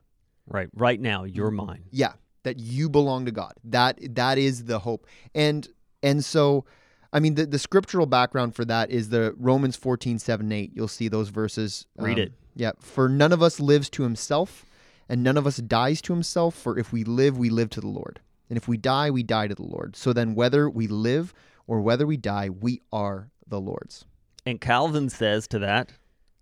Right. 0.47 0.69
Right 0.75 1.01
now, 1.01 1.25
you're 1.25 1.49
mm-hmm. 1.49 1.67
mine. 1.67 1.85
Yeah, 1.91 2.13
that 2.43 2.59
you 2.59 2.91
belong 2.91 3.25
to 3.27 3.31
God. 3.31 3.55
That 3.65 3.99
that 4.17 4.39
is 4.39 4.65
the 4.65 4.81
hope. 4.81 5.07
And 5.35 5.67
and 6.03 6.25
so 6.25 6.65
I 7.13 7.21
mean 7.21 7.35
the, 7.35 7.47
the 7.47 7.59
scriptural 7.59 8.07
background 8.07 8.55
for 8.55 8.65
that 8.65 8.91
is 8.91 9.11
the 9.11 9.35
Romans 9.39 9.77
14, 9.77 10.19
7, 10.19 10.51
8. 10.51 10.73
You'll 10.75 10.89
see 10.89 11.09
those 11.09 11.29
verses. 11.29 11.87
Read 11.97 12.19
Um, 12.19 12.25
it. 12.25 12.33
Yeah. 12.55 12.73
For 12.81 13.09
none 13.09 13.33
of 13.33 13.43
us 13.43 13.61
lives 13.61 13.91
to 13.91 14.03
himself, 14.03 14.65
and 15.09 15.23
none 15.23 15.37
of 15.37 15.47
us 15.47 15.59
dies 15.59 16.01
to 16.03 16.13
himself, 16.13 16.55
for 16.55 16.79
if 16.79 16.93
we 16.93 17.05
live, 17.05 17.37
we 17.37 17.51
live 17.51 17.71
to 17.71 17.81
the 17.81 17.89
Lord. 17.89 18.21
And 18.49 18.57
if 18.57 18.69
we 18.69 18.77
die, 18.77 19.11
we 19.11 19.23
die 19.23 19.49
to 19.49 19.55
the 19.55 19.63
Lord. 19.63 19.97
So 19.97 20.13
then 20.13 20.35
whether 20.35 20.69
we 20.69 20.87
live 20.87 21.33
or 21.67 21.81
whether 21.81 22.07
we 22.07 22.17
die, 22.17 22.49
we 22.51 22.81
are 22.93 23.31
the 23.47 23.61
Lord's. 23.61 24.05
And 24.45 24.61
Calvin 24.61 25.09
says 25.09 25.47
to 25.49 25.59
that, 25.61 25.93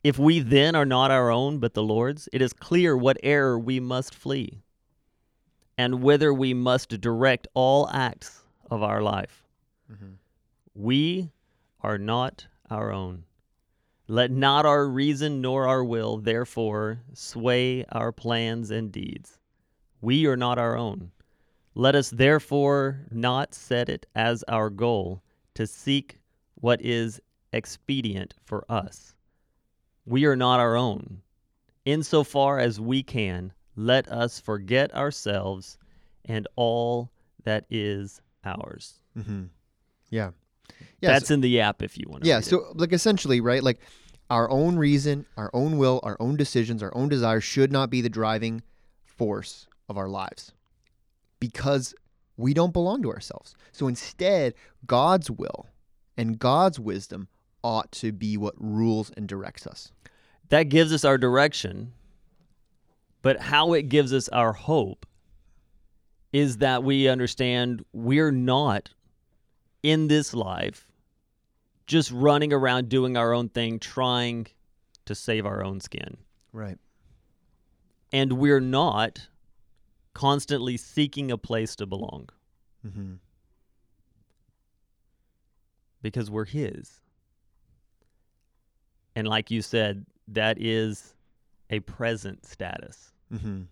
if 0.03 0.19
we 0.19 0.41
then 0.41 0.75
are 0.75 0.87
not 0.87 1.11
our 1.11 1.31
own 1.31 1.59
but 1.59 1.75
the 1.75 1.83
Lord's, 1.83 2.29
it 2.33 2.41
is 2.43 2.53
clear 2.53 2.97
what 2.97 3.19
error 3.23 3.59
we 3.59 3.79
must 3.81 4.15
flee, 4.15 4.63
and 5.77 6.03
whither 6.03 6.33
we 6.33 6.55
must 6.55 7.01
direct 7.01 7.47
all 7.55 7.89
acts 7.91 8.41
of 8.71 8.83
our 8.83 9.03
life. 9.03 9.45
We 10.81 11.31
are 11.83 11.99
not 11.99 12.47
our 12.71 12.91
own. 12.91 13.25
Let 14.09 14.31
not 14.31 14.65
our 14.65 14.89
reason 14.89 15.43
nor 15.43 15.67
our 15.67 15.85
will, 15.85 16.17
therefore, 16.17 17.03
sway 17.13 17.85
our 17.93 18.13
plans 18.13 18.71
and 18.71 18.91
deeds. 18.91 19.39
We 20.01 20.27
are 20.27 20.39
not 20.39 20.59
our 20.59 20.79
own. 20.79 21.11
Let 21.75 21.95
us 21.95 22.09
therefore 22.09 23.05
not 23.11 23.53
set 23.53 23.91
it 23.91 24.07
as 24.15 24.43
our 24.49 24.71
goal 24.71 25.23
to 25.53 25.67
seek 25.67 26.19
what 26.55 26.81
is 26.81 27.21
expedient 27.53 28.33
for 28.43 28.65
us. 28.71 29.15
We 30.07 30.25
are 30.25 30.37
not 30.37 30.61
our 30.61 30.77
own. 30.77 31.21
Insofar 31.85 32.59
as 32.59 32.81
we 32.81 33.03
can, 33.03 33.53
let 33.77 34.09
us 34.09 34.41
forget 34.41 34.95
ourselves 34.95 35.77
and 36.25 36.49
all 36.57 37.11
that 37.45 37.67
is 37.69 38.23
ours. 38.47 38.95
Mm-hmm. 39.15 39.45
Yeah. 40.09 40.31
Yeah. 41.01 41.13
That's 41.13 41.29
so, 41.29 41.35
in 41.35 41.41
the 41.41 41.61
app 41.61 41.83
if 41.83 41.97
you 41.99 42.07
want 42.09 42.23
to. 42.25 42.29
yeah. 42.29 42.41
So, 42.41 42.73
like, 42.75 42.93
essentially, 42.93 43.41
right? 43.41 43.63
Like, 43.63 43.81
our 44.29 44.49
own 44.51 44.77
reason, 44.77 45.27
our 45.37 45.51
own 45.53 45.77
will, 45.79 46.01
our 46.03 46.17
own 46.21 46.37
decisions, 46.37 46.83
our 46.83 46.95
own 46.97 47.09
desires 47.09 47.43
should 47.43 47.73
not 47.73 47.91
be 47.91 48.01
the 48.01 48.09
driving 48.09 48.63
force 49.05 49.67
of 49.89 49.97
our 49.99 50.09
lives 50.09 50.53
because 51.41 51.95
we 52.37 52.55
don't 52.55 52.73
belong 52.73 53.03
to 53.03 53.11
ourselves. 53.11 53.55
So, 53.73 53.89
instead, 53.89 54.55
God's 54.87 55.31
will 55.31 55.67
and 56.17 56.39
God's 56.39 56.79
wisdom 56.79 57.29
ought 57.63 57.91
to 57.93 58.13
be 58.13 58.37
what 58.37 58.55
rules 58.59 59.11
and 59.17 59.27
directs 59.29 59.67
us. 59.67 59.93
that 60.49 60.65
gives 60.65 60.93
us 60.93 61.05
our 61.05 61.17
direction, 61.19 61.93
but 63.23 63.41
how 63.41 63.73
it 63.73 63.89
gives 63.89 64.13
us 64.13 64.29
our 64.31 64.53
hope 64.53 65.07
is 66.33 66.59
that 66.59 66.83
we 66.85 67.09
understand 67.09 67.85
we're 67.93 68.33
not 68.33 68.91
in 69.83 70.09
this 70.09 70.33
life 70.35 70.89
just 71.91 72.13
running 72.13 72.53
around 72.53 72.89
doing 72.89 73.17
our 73.17 73.33
own 73.35 73.49
thing, 73.49 73.81
trying 73.81 74.47
to 75.07 75.15
save 75.17 75.45
our 75.45 75.65
own 75.65 75.81
skin. 75.81 76.17
Right. 76.53 76.79
And 78.13 78.35
we're 78.35 78.61
not 78.61 79.27
constantly 80.15 80.77
seeking 80.77 81.33
a 81.33 81.37
place 81.37 81.75
to 81.77 81.87
belong 81.87 82.29
Mm-hmm. 82.87 83.15
because 86.01 86.31
we're 86.31 86.45
His. 86.47 87.01
And 89.17 89.27
like 89.27 89.51
you 89.51 89.61
said, 89.61 90.07
that 90.29 90.57
is 90.61 91.13
a 91.71 91.81
present 91.81 92.47
status. 92.47 93.13
Mm-hmm. 93.35 93.63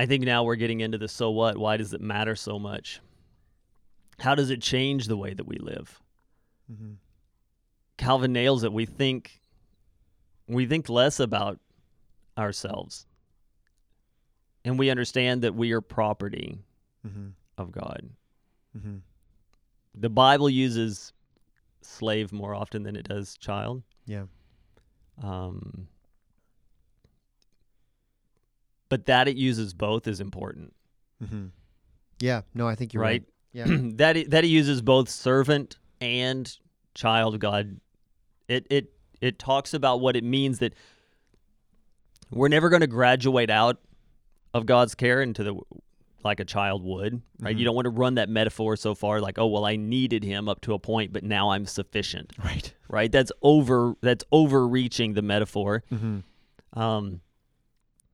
I 0.00 0.06
think 0.06 0.24
now 0.24 0.42
we're 0.42 0.56
getting 0.56 0.80
into 0.80 0.98
the 0.98 1.08
so 1.08 1.30
what? 1.30 1.56
Why 1.56 1.76
does 1.76 1.94
it 1.94 2.00
matter 2.00 2.34
so 2.34 2.58
much? 2.58 3.00
How 4.20 4.34
does 4.34 4.50
it 4.50 4.60
change 4.62 5.06
the 5.06 5.16
way 5.16 5.34
that 5.34 5.46
we 5.46 5.56
live? 5.58 6.00
Mm-hmm. 6.70 6.92
Calvin 7.96 8.32
nails 8.32 8.64
it. 8.64 8.72
We 8.72 8.86
think 8.86 9.40
we 10.46 10.66
think 10.66 10.88
less 10.88 11.20
about 11.20 11.58
ourselves. 12.36 13.06
And 14.64 14.78
we 14.78 14.90
understand 14.90 15.42
that 15.42 15.54
we 15.54 15.72
are 15.72 15.80
property 15.80 16.58
Mm-hmm. 17.06 17.28
of 17.56 17.72
God. 17.72 18.10
Mm-hmm. 18.76 18.96
The 19.94 20.10
Bible 20.10 20.50
uses 20.50 21.14
slave 21.80 22.30
more 22.30 22.54
often 22.54 22.82
than 22.82 22.94
it 22.94 23.08
does 23.08 23.38
child. 23.38 23.82
Yeah. 24.06 24.24
Um, 25.22 25.88
but 28.90 29.06
that 29.06 29.28
it 29.28 29.36
uses 29.36 29.72
both 29.72 30.06
is 30.06 30.20
important, 30.20 30.74
Mm-hmm. 31.24 31.46
Yeah. 32.20 32.42
No, 32.54 32.66
I 32.68 32.74
think 32.74 32.92
you're 32.92 33.02
right? 33.02 33.22
right. 33.22 33.24
Yeah. 33.52 33.66
that 33.68 34.16
it, 34.16 34.30
that 34.30 34.44
it 34.44 34.48
uses 34.48 34.80
both 34.82 35.08
servant 35.08 35.76
and 36.00 36.50
child 36.94 37.34
of 37.34 37.40
God. 37.40 37.80
It 38.48 38.66
it 38.70 38.92
it 39.20 39.38
talks 39.38 39.74
about 39.74 40.00
what 40.00 40.16
it 40.16 40.24
means 40.24 40.58
that 40.60 40.74
we're 42.30 42.48
never 42.48 42.68
going 42.68 42.80
to 42.80 42.86
graduate 42.86 43.50
out 43.50 43.78
of 44.54 44.66
God's 44.66 44.94
care 44.94 45.20
into 45.22 45.42
the 45.44 45.56
like 46.22 46.38
a 46.38 46.44
child 46.44 46.84
would, 46.84 47.22
right? 47.38 47.56
You 47.56 47.62
Mhm. 47.62 47.64
don't 47.66 47.74
want 47.76 47.86
to 47.86 47.90
run 47.90 48.14
that 48.16 48.28
metaphor 48.28 48.76
so 48.76 48.94
far 48.94 49.20
like, 49.20 49.38
oh 49.38 49.46
well, 49.46 49.64
I 49.64 49.76
needed 49.76 50.22
him 50.22 50.48
up 50.48 50.60
to 50.62 50.74
a 50.74 50.78
point, 50.78 51.12
but 51.12 51.24
now 51.24 51.50
I'm 51.50 51.64
sufficient, 51.66 52.32
right. 52.44 52.72
right? 52.88 53.10
That's 53.10 53.32
over 53.42 53.94
that's 54.02 54.24
overreaching 54.30 55.14
the 55.14 55.22
metaphor. 55.22 55.82
Mm-hmm. 55.90 56.78
um, 56.80 57.20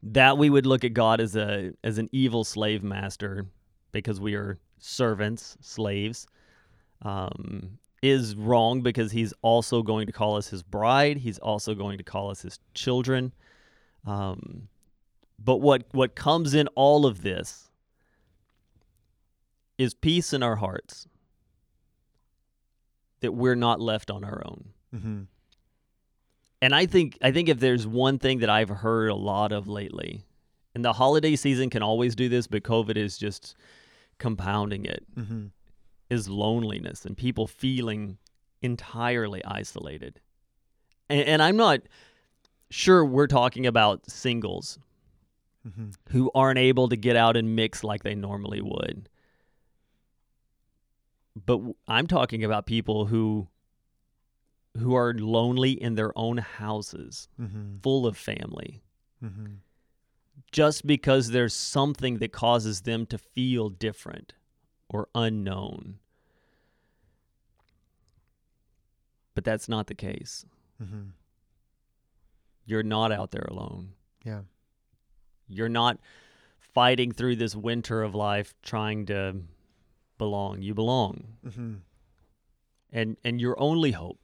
that 0.02 0.38
we 0.38 0.48
would 0.50 0.66
look 0.66 0.84
at 0.84 0.92
God 0.94 1.20
as 1.20 1.34
a 1.36 1.72
as 1.82 1.98
an 1.98 2.08
evil 2.12 2.44
slave 2.44 2.82
master 2.84 3.46
because 3.92 4.20
we 4.20 4.34
are 4.34 4.58
servants, 4.78 5.56
slaves, 5.60 6.26
um, 7.02 7.78
is 8.02 8.36
wrong 8.36 8.82
because 8.82 9.12
He's 9.12 9.32
also 9.42 9.82
going 9.82 10.06
to 10.06 10.12
call 10.12 10.36
us 10.36 10.48
His 10.48 10.62
bride. 10.62 11.18
He's 11.18 11.38
also 11.38 11.74
going 11.74 11.98
to 11.98 12.04
call 12.04 12.30
us 12.30 12.42
His 12.42 12.58
children. 12.74 13.32
Um, 14.06 14.68
but 15.38 15.56
what 15.56 15.84
what 15.92 16.14
comes 16.14 16.54
in 16.54 16.68
all 16.68 17.06
of 17.06 17.22
this 17.22 17.70
is 19.78 19.94
peace 19.94 20.32
in 20.32 20.42
our 20.42 20.56
hearts 20.56 21.06
that 23.20 23.32
we're 23.32 23.56
not 23.56 23.80
left 23.80 24.10
on 24.10 24.24
our 24.24 24.42
own. 24.46 24.68
Mm-hmm. 24.94 25.22
And 26.62 26.74
I 26.74 26.86
think 26.86 27.18
I 27.22 27.32
think 27.32 27.48
if 27.48 27.60
there's 27.60 27.86
one 27.86 28.18
thing 28.18 28.38
that 28.38 28.50
I've 28.50 28.68
heard 28.68 29.08
a 29.08 29.14
lot 29.14 29.52
of 29.52 29.68
lately, 29.68 30.22
and 30.74 30.84
the 30.84 30.92
holiday 30.92 31.36
season 31.36 31.70
can 31.70 31.82
always 31.82 32.14
do 32.14 32.28
this, 32.28 32.46
but 32.46 32.62
COVID 32.62 32.96
is 32.96 33.18
just 33.18 33.56
compounding 34.18 34.84
it, 34.86 35.04
Mm-hmm. 35.16 35.46
is 36.10 36.28
loneliness 36.28 37.04
and 37.04 37.16
people 37.16 37.46
feeling 37.46 38.18
entirely 38.62 39.44
isolated. 39.44 40.20
And, 41.08 41.20
and 41.22 41.42
I'm 41.42 41.56
not 41.56 41.80
sure 42.70 43.04
we're 43.04 43.26
talking 43.26 43.66
about 43.66 44.10
singles 44.10 44.78
Mm-hmm. 45.66 45.90
who 46.10 46.30
aren't 46.32 46.58
able 46.60 46.88
to 46.90 46.96
get 46.96 47.16
out 47.16 47.36
and 47.36 47.56
mix 47.56 47.82
like 47.82 48.04
they 48.04 48.14
normally 48.14 48.60
would. 48.60 49.08
But 51.44 51.60
I'm 51.88 52.06
talking 52.06 52.44
about 52.44 52.66
people 52.66 53.06
who 53.06 53.48
who 54.78 54.94
are 54.94 55.14
lonely 55.14 55.70
in 55.72 55.94
their 55.94 56.16
own 56.18 56.36
houses, 56.38 57.28
Mm-hmm. 57.40 57.78
full 57.82 58.06
of 58.06 58.16
family, 58.16 58.82
Mm-hmm. 59.24 59.46
Just 60.52 60.86
because 60.86 61.30
there's 61.30 61.54
something 61.54 62.18
that 62.18 62.32
causes 62.32 62.82
them 62.82 63.06
to 63.06 63.18
feel 63.18 63.68
different 63.68 64.34
or 64.88 65.08
unknown. 65.14 65.98
But 69.34 69.44
that's 69.44 69.68
not 69.68 69.86
the 69.86 69.94
case. 69.94 70.46
Mm-hmm. 70.82 71.10
You're 72.64 72.82
not 72.82 73.12
out 73.12 73.30
there 73.30 73.46
alone. 73.48 73.90
Yeah. 74.24 74.40
You're 75.48 75.68
not 75.68 75.98
fighting 76.58 77.12
through 77.12 77.36
this 77.36 77.54
winter 77.54 78.02
of 78.02 78.14
life 78.14 78.54
trying 78.62 79.06
to 79.06 79.36
belong. 80.18 80.62
You 80.62 80.74
belong. 80.74 81.24
Mm-hmm. 81.46 81.74
And 82.92 83.16
and 83.24 83.40
your 83.40 83.60
only 83.60 83.92
hope 83.92 84.18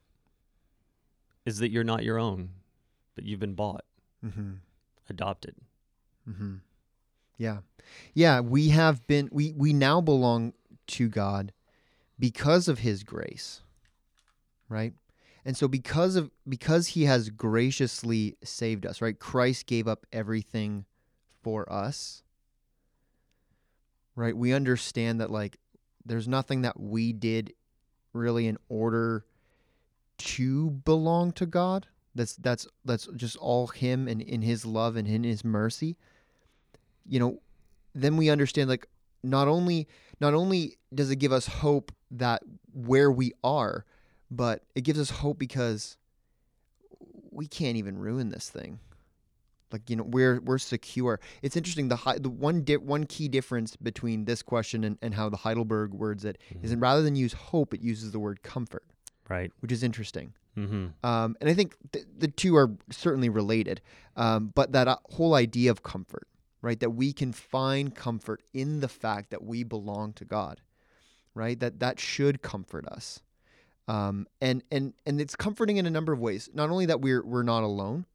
is 1.44 1.59
that 1.59 1.70
you're 1.70 1.85
not 1.85 2.05
your 2.05 2.18
own, 2.18 2.51
but 3.14 3.25
you've 3.25 3.40
been 3.40 3.55
bought, 3.55 3.85
Mm-hmm. 4.25 4.53
adopted. 5.11 5.57
Mm-hmm. 6.29 6.57
Yeah. 7.37 7.59
Yeah. 8.15 8.41
We 8.41 8.69
have 8.71 9.07
been, 9.07 9.29
we, 9.33 9.53
we 9.53 9.73
now 9.73 10.01
belong 10.01 10.55
to 10.89 11.09
God 11.09 11.53
because 12.19 12.69
of 12.69 12.81
his 12.81 13.03
grace. 13.03 13.63
Right. 14.69 14.95
And 15.45 15.57
so 15.57 15.67
because 15.67 16.15
of, 16.17 16.31
because 16.49 16.89
he 16.89 17.05
has 17.05 17.31
graciously 17.31 18.37
saved 18.45 18.87
us, 18.87 19.03
right? 19.03 19.19
Christ 19.19 19.67
gave 19.67 19.89
up 19.89 20.07
everything 20.13 20.85
for 21.43 21.71
us. 21.71 22.23
Right. 24.15 24.37
We 24.37 24.53
understand 24.53 25.21
that 25.21 25.31
like 25.31 25.59
there's 26.05 26.29
nothing 26.29 26.63
that 26.63 26.79
we 26.79 27.13
did 27.13 27.55
really 28.13 28.47
in 28.47 28.59
order 28.69 29.25
to 30.19 30.71
belong 30.71 31.33
to 31.33 31.47
God. 31.47 31.87
That's 32.15 32.37
that's 32.37 32.69
that's 32.85 33.09
just 33.17 33.37
all 33.37 33.69
him 33.69 34.07
and 34.07 34.21
in 34.21 34.43
his 34.43 34.67
love 34.67 34.97
and 34.97 35.09
in 35.09 35.25
his 35.25 35.45
mercy. 35.45 35.97
You 37.09 37.21
know, 37.21 37.41
then 37.95 38.17
we 38.17 38.31
understand 38.31 38.69
like 38.69 38.87
not 39.23 39.49
only 39.49 39.88
not 40.21 40.35
only 40.35 40.77
does 40.95 41.11
it 41.11 41.17
give 41.17 41.33
us 41.33 41.47
hope 41.47 41.93
that 42.11 42.43
where 42.73 43.11
we 43.11 43.33
are, 43.43 43.85
but 44.31 44.62
it 44.75 44.83
gives 44.83 44.99
us 45.01 45.11
hope 45.11 45.38
because 45.38 45.97
we 47.31 47.47
can't 47.47 47.77
even 47.77 47.99
ruin 47.99 48.29
this 48.29 48.49
thing. 48.51 48.79
Like 49.73 49.88
you 49.88 49.97
know, 49.97 50.05
we're 50.05 50.38
we're 50.41 50.59
secure. 50.59 51.19
It's 51.41 51.57
interesting. 51.57 51.88
The 51.88 52.19
the 52.21 52.29
one 52.29 52.62
di- 52.62 52.77
one 52.77 53.05
key 53.05 53.29
difference 53.29 53.75
between 53.77 54.27
this 54.27 54.43
question 54.43 54.85
and, 54.85 54.99
and 55.01 55.15
how 55.15 55.31
the 55.31 55.38
Heidelberg 55.38 55.95
words 55.95 56.25
it 56.27 56.37
is 56.62 56.71
that 56.71 56.77
rather 56.79 57.03
than 57.03 57.17
use 57.17 57.33
hope, 57.33 57.73
it 57.73 57.81
uses 57.81 58.12
the 58.12 58.19
word 58.19 58.43
comfort, 58.43 58.85
Right. 59.31 59.51
which 59.61 59.73
is 59.73 59.83
interesting. 59.83 60.35
Mm-hmm. 60.59 60.88
Um, 61.07 61.37
and 61.41 61.49
I 61.49 61.55
think 61.55 61.75
th- 61.93 62.05
the 62.19 62.29
two 62.29 62.55
are 62.57 62.71
certainly 62.91 63.31
related, 63.31 63.81
um, 64.17 64.53
but 64.55 64.73
that 64.73 64.88
uh, 64.88 64.99
whole 65.11 65.35
idea 65.35 65.71
of 65.71 65.83
comfort, 65.83 66.29
right? 66.62 66.81
That 66.81 66.90
we 66.90 67.12
can 67.12 67.33
find 67.33 67.94
comfort 67.94 68.42
in 68.55 68.81
the 68.81 68.88
fact 68.88 69.31
that 69.31 69.42
we 69.44 69.62
belong 69.64 70.12
to 70.14 70.25
God, 70.25 70.61
right? 71.35 71.59
That 71.61 71.81
that 71.81 72.01
should 72.01 72.40
comfort 72.40 72.87
us, 72.87 73.20
um, 73.88 74.27
and 74.40 74.62
and 74.70 74.94
and 75.05 75.20
it's 75.20 75.37
comforting 75.37 75.77
in 75.77 75.87
a 75.87 75.90
number 75.90 76.12
of 76.12 76.20
ways. 76.20 76.48
Not 76.55 76.70
only 76.70 76.87
that 76.87 77.01
we're 77.01 77.25
we're 77.25 77.42
not 77.42 77.62
alone, 77.64 78.07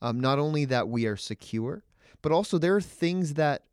um, 0.00 0.20
not 0.20 0.38
only 0.38 0.64
that 0.66 0.88
we 0.88 1.06
are 1.06 1.16
secure, 1.16 1.84
but 2.22 2.32
also 2.32 2.56
there 2.58 2.76
are 2.76 2.80
things 2.80 3.34
that 3.34 3.64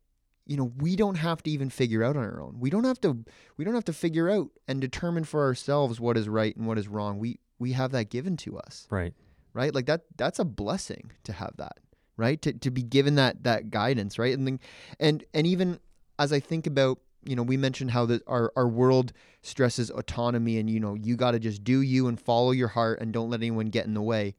you 0.44 0.56
know 0.56 0.72
we 0.78 0.96
don't 0.96 1.16
have 1.16 1.42
to 1.44 1.50
even 1.50 1.70
figure 1.70 2.02
out 2.04 2.16
on 2.16 2.24
our 2.24 2.40
own. 2.42 2.56
We 2.58 2.68
don't 2.70 2.84
have 2.84 3.00
to 3.02 3.24
we 3.56 3.64
don't 3.64 3.74
have 3.74 3.84
to 3.86 3.92
figure 3.92 4.28
out 4.28 4.50
and 4.68 4.80
determine 4.80 5.24
for 5.24 5.42
ourselves 5.42 6.00
what 6.00 6.16
is 6.16 6.28
right 6.28 6.54
and 6.56 6.66
what 6.66 6.78
is 6.78 6.88
wrong. 6.88 7.18
We 7.18 7.38
we 7.58 7.72
have 7.72 7.92
that 7.92 8.10
given 8.10 8.36
to 8.38 8.58
us 8.58 8.86
Right. 8.90 9.14
right 9.54 9.74
like 9.74 9.86
that 9.86 10.02
that's 10.16 10.38
a 10.38 10.44
blessing 10.44 11.12
to 11.24 11.32
have 11.32 11.56
that 11.56 11.78
right? 12.16 12.40
To, 12.42 12.52
to 12.52 12.70
be 12.70 12.82
given 12.82 13.14
that 13.16 13.44
that 13.44 13.70
guidance 13.70 14.18
right? 14.18 14.36
And 14.36 14.46
then 14.46 14.60
and 14.98 15.24
and 15.34 15.46
even 15.46 15.80
as 16.18 16.32
i 16.32 16.40
think 16.40 16.66
about 16.66 16.98
you 17.24 17.36
know 17.36 17.42
we 17.42 17.56
mentioned 17.56 17.90
how 17.90 18.06
the 18.06 18.22
our, 18.26 18.52
our 18.56 18.68
world 18.68 19.12
stresses 19.42 19.90
autonomy 19.90 20.58
and 20.58 20.70
you 20.70 20.80
know 20.80 20.94
you 20.94 21.16
got 21.16 21.32
to 21.32 21.38
just 21.38 21.62
do 21.64 21.80
you 21.80 22.08
and 22.08 22.20
follow 22.20 22.52
your 22.52 22.68
heart 22.68 23.00
and 23.00 23.12
don't 23.12 23.30
let 23.30 23.40
anyone 23.40 23.66
get 23.66 23.86
in 23.86 23.94
the 23.94 24.02
way. 24.02 24.34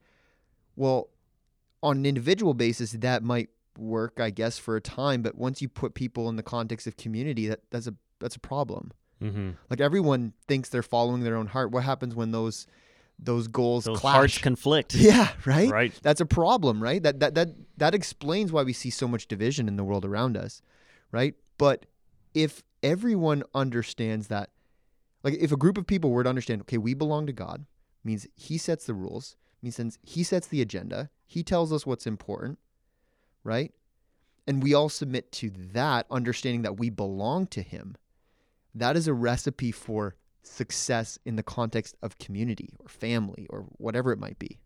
Well 0.76 1.10
on 1.84 1.98
an 1.98 2.06
individual 2.06 2.54
basis 2.54 2.92
that 2.94 3.22
might 3.24 3.50
work 3.78 4.20
i 4.20 4.32
guess 4.32 4.58
for 4.58 4.76
a 4.76 4.82
time 4.82 5.22
but 5.22 5.36
once 5.36 5.62
you 5.62 5.70
put 5.70 5.94
people 5.94 6.28
in 6.30 6.36
the 6.36 6.42
context 6.42 6.88
of 6.88 6.98
community 6.98 7.46
that 7.46 7.60
that's 7.70 7.86
a 7.86 7.94
that's 8.20 8.36
a 8.36 8.40
problem. 8.40 8.92
Mm-hmm. 9.22 9.52
like 9.72 9.82
everyone 9.82 10.34
thinks 10.48 10.70
they're 10.70 10.84
following 10.84 11.24
their 11.24 11.38
own 11.38 11.48
heart. 11.48 11.72
What 11.72 11.84
happens 11.84 12.14
when 12.14 12.30
those 12.30 12.68
those 13.20 13.48
goals 13.48 13.86
Those 13.86 14.00
clash 14.00 14.16
hearts 14.16 14.38
conflict. 14.38 14.96
yeah, 14.96 15.30
right? 15.46 15.70
Right. 15.70 15.94
That's 16.02 16.22
a 16.22 16.26
problem, 16.26 16.82
right? 16.82 17.02
That 17.02 17.20
that 17.20 17.36
that 17.36 17.50
that 17.78 17.96
explains 17.96 18.52
why 18.52 18.64
we 18.64 18.74
see 18.74 18.90
so 18.90 19.08
much 19.08 19.28
division 19.28 19.68
in 19.68 19.76
the 19.76 19.84
world 19.84 20.06
around 20.06 20.38
us, 20.38 20.62
right? 21.12 21.36
But 21.58 21.86
if 22.34 22.64
everyone 22.84 23.44
understands 23.56 24.28
that 24.28 24.50
like 25.24 25.36
if 25.36 25.52
a 25.52 25.58
group 25.58 25.78
of 25.78 25.88
people 25.88 26.12
were 26.12 26.24
to 26.24 26.30
understand, 26.30 26.62
okay, 26.62 26.78
we 26.78 26.94
belong 26.94 27.26
to 27.28 27.34
God, 27.34 27.66
means 28.04 28.28
he 28.36 28.58
sets 28.58 28.86
the 28.86 28.94
rules, 28.94 29.36
means 29.62 29.98
he 30.04 30.24
sets 30.24 30.48
the 30.48 30.62
agenda, 30.62 31.10
he 31.26 31.44
tells 31.44 31.74
us 31.74 31.86
what's 31.86 32.08
important, 32.08 32.60
right? 33.44 33.74
And 34.46 34.64
we 34.64 34.74
all 34.74 34.90
submit 34.90 35.32
to 35.34 35.50
that, 35.74 36.06
understanding 36.10 36.62
that 36.62 36.78
we 36.78 36.90
belong 36.90 37.48
to 37.48 37.62
him. 37.62 37.98
That 38.74 38.96
is 38.96 39.08
a 39.08 39.14
recipe 39.14 39.72
for 39.72 40.16
success 40.48 41.20
in 41.26 41.36
the 41.36 41.44
context 41.44 41.96
of 42.02 42.18
community 42.18 42.70
or 42.80 42.88
family 42.88 43.46
or 43.50 43.66
whatever 43.78 44.12
it 44.12 44.20
might 44.20 44.40
be 44.40 44.58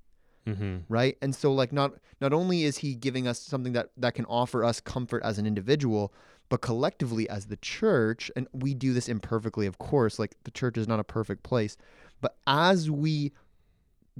Mm-hmm. 0.47 0.77
right 0.89 1.15
and 1.21 1.35
so 1.35 1.53
like 1.53 1.71
not 1.71 1.93
not 2.19 2.33
only 2.33 2.63
is 2.63 2.77
he 2.77 2.95
giving 2.95 3.27
us 3.27 3.39
something 3.39 3.73
that 3.73 3.89
that 3.95 4.15
can 4.15 4.25
offer 4.25 4.63
us 4.63 4.81
comfort 4.81 5.21
as 5.23 5.37
an 5.37 5.45
individual 5.45 6.11
but 6.49 6.61
collectively 6.61 7.29
as 7.29 7.45
the 7.45 7.57
church 7.57 8.31
and 8.35 8.47
we 8.51 8.73
do 8.73 8.91
this 8.91 9.07
imperfectly 9.07 9.67
of 9.67 9.77
course 9.77 10.17
like 10.17 10.35
the 10.43 10.49
church 10.49 10.79
is 10.79 10.87
not 10.87 10.99
a 10.99 11.03
perfect 11.03 11.43
place 11.43 11.77
but 12.21 12.37
as 12.47 12.89
we 12.89 13.31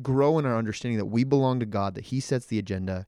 grow 0.04 0.38
in 0.38 0.46
our 0.46 0.58
understanding 0.58 1.00
that 1.00 1.06
we 1.08 1.24
belong 1.24 1.60
to 1.60 1.66
God 1.66 1.96
that 1.96 2.06
he 2.06 2.20
sets 2.20 2.46
the 2.46 2.60
agenda 2.60 3.08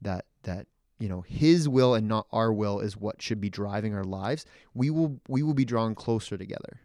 that 0.00 0.26
that 0.44 0.68
you 1.00 1.08
know 1.08 1.22
his 1.22 1.68
will 1.68 1.96
and 1.96 2.06
not 2.06 2.28
our 2.30 2.52
will 2.52 2.78
is 2.78 2.96
what 2.96 3.20
should 3.20 3.40
be 3.40 3.50
driving 3.50 3.92
our 3.92 4.04
lives 4.04 4.46
we 4.72 4.88
will 4.88 5.20
we 5.26 5.42
will 5.42 5.52
be 5.54 5.64
drawn 5.64 5.96
closer 5.96 6.38
together 6.38 6.80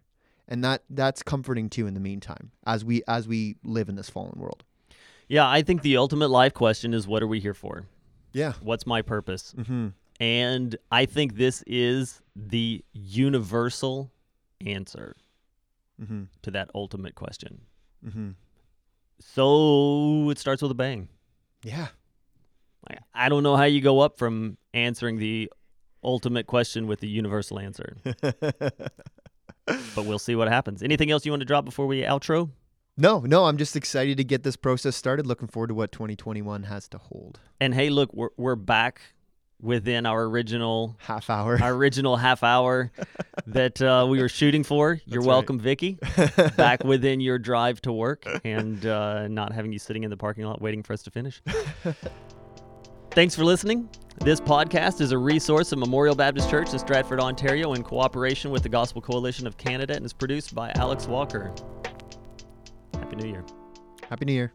and 0.47 0.63
that 0.63 0.83
that's 0.89 1.21
comforting 1.23 1.69
too 1.69 1.87
in 1.87 1.93
the 1.93 1.99
meantime 1.99 2.51
as 2.65 2.83
we 2.85 3.01
as 3.07 3.27
we 3.27 3.55
live 3.63 3.89
in 3.89 3.95
this 3.95 4.09
fallen 4.09 4.39
world 4.39 4.63
Yeah, 5.27 5.47
I 5.49 5.61
think 5.61 5.81
the 5.81 5.97
ultimate 5.97 6.29
life 6.29 6.53
question 6.53 6.93
is 6.93 7.07
what 7.07 7.21
are 7.23 7.27
we 7.27 7.39
here 7.39 7.53
for? 7.53 7.85
yeah 8.33 8.53
What's 8.61 8.85
my 8.85 9.01
purpose? 9.01 9.53
mm-hmm. 9.57 9.87
And 10.19 10.75
I 10.91 11.05
think 11.05 11.35
this 11.35 11.63
is 11.67 12.21
the 12.35 12.83
universal 12.93 14.11
answer 14.65 15.15
Mm-hmm. 16.01 16.23
to 16.43 16.51
that 16.51 16.69
ultimate 16.75 17.15
question. 17.15 17.61
Mm-hmm. 18.05 18.29
So 19.19 20.29
it 20.29 20.37
starts 20.37 20.61
with 20.61 20.69
a 20.71 20.75
bang. 20.75 21.09
Yeah. 21.63 21.87
Like, 22.87 22.99
I 23.15 23.29
don't 23.29 23.41
know 23.43 23.55
how 23.55 23.63
you 23.63 23.81
go 23.81 23.99
up 24.01 24.17
from 24.19 24.57
answering 24.75 25.17
the 25.17 25.51
ultimate 26.03 26.45
question 26.47 26.85
with 26.85 26.99
the 26.99 27.07
universal 27.09 27.57
answer, 27.59 27.97
but 29.95 30.05
we'll 30.05 30.19
see 30.19 30.35
what 30.35 30.47
happens. 30.47 30.81
Anything 30.81 31.11
else 31.11 31.25
you 31.25 31.31
want 31.31 31.41
to 31.41 31.45
drop 31.45 31.65
before 31.65 31.85
we 31.87 32.01
outro? 32.01 32.49
no, 32.97 33.19
no, 33.19 33.45
I'm 33.45 33.57
just 33.57 33.75
excited 33.75 34.17
to 34.17 34.23
get 34.23 34.41
this 34.43 34.55
process 34.55 34.95
started. 34.95 35.27
Looking 35.27 35.47
forward 35.47 35.67
to 35.67 35.73
what 35.75 35.91
2021 35.91 36.63
has 36.63 36.87
to 36.89 36.97
hold. 36.97 37.39
And 37.61 37.73
hey, 37.75 37.89
look, 37.89 38.11
we're 38.13 38.29
we're 38.37 38.55
back 38.55 39.01
within 39.61 40.05
our 40.05 40.23
original 40.25 40.95
Half 40.99 41.29
hour. 41.31 41.59
our 41.61 41.73
original 41.73 42.15
half 42.15 42.43
hour 42.43 42.91
that 43.47 43.81
uh, 43.81 44.05
we 44.07 44.19
were 44.21 44.29
shooting 44.29 44.63
for. 44.63 44.99
You're 45.05 45.21
That's 45.21 45.27
right. 45.27 45.33
welcome, 45.33 45.59
Vicky. 45.59 45.97
Back 46.57 46.83
within 46.83 47.19
your 47.21 47.39
drive 47.39 47.81
to 47.81 47.91
work 47.91 48.23
and 48.43 48.85
uh, 48.85 49.27
not 49.27 49.53
having 49.53 49.71
you 49.73 49.79
sitting 49.79 50.03
in 50.03 50.11
the 50.11 50.17
parking 50.17 50.45
lot 50.45 50.61
waiting 50.61 50.83
for 50.83 50.93
us 50.93 51.01
to 51.03 51.11
finish. 51.11 51.41
Thanks 53.17 53.33
for 53.33 53.43
listening. 53.43 53.89
This 54.19 54.39
podcast 54.39 55.01
is 55.01 55.11
a 55.11 55.17
resource 55.17 55.71
of 55.71 55.79
Memorial 55.79 56.13
Baptist 56.13 56.51
Church 56.51 56.71
in 56.71 56.77
Stratford, 56.77 57.19
Ontario, 57.19 57.73
in 57.73 57.81
cooperation 57.81 58.51
with 58.51 58.61
the 58.61 58.69
Gospel 58.69 59.01
Coalition 59.01 59.47
of 59.47 59.57
Canada, 59.57 59.95
and 59.95 60.05
is 60.05 60.13
produced 60.13 60.53
by 60.53 60.71
Alex 60.75 61.07
Walker. 61.07 61.51
Happy 62.93 63.15
New 63.15 63.27
Year. 63.27 63.43
Happy 64.07 64.25
New 64.25 64.33
Year. 64.33 64.53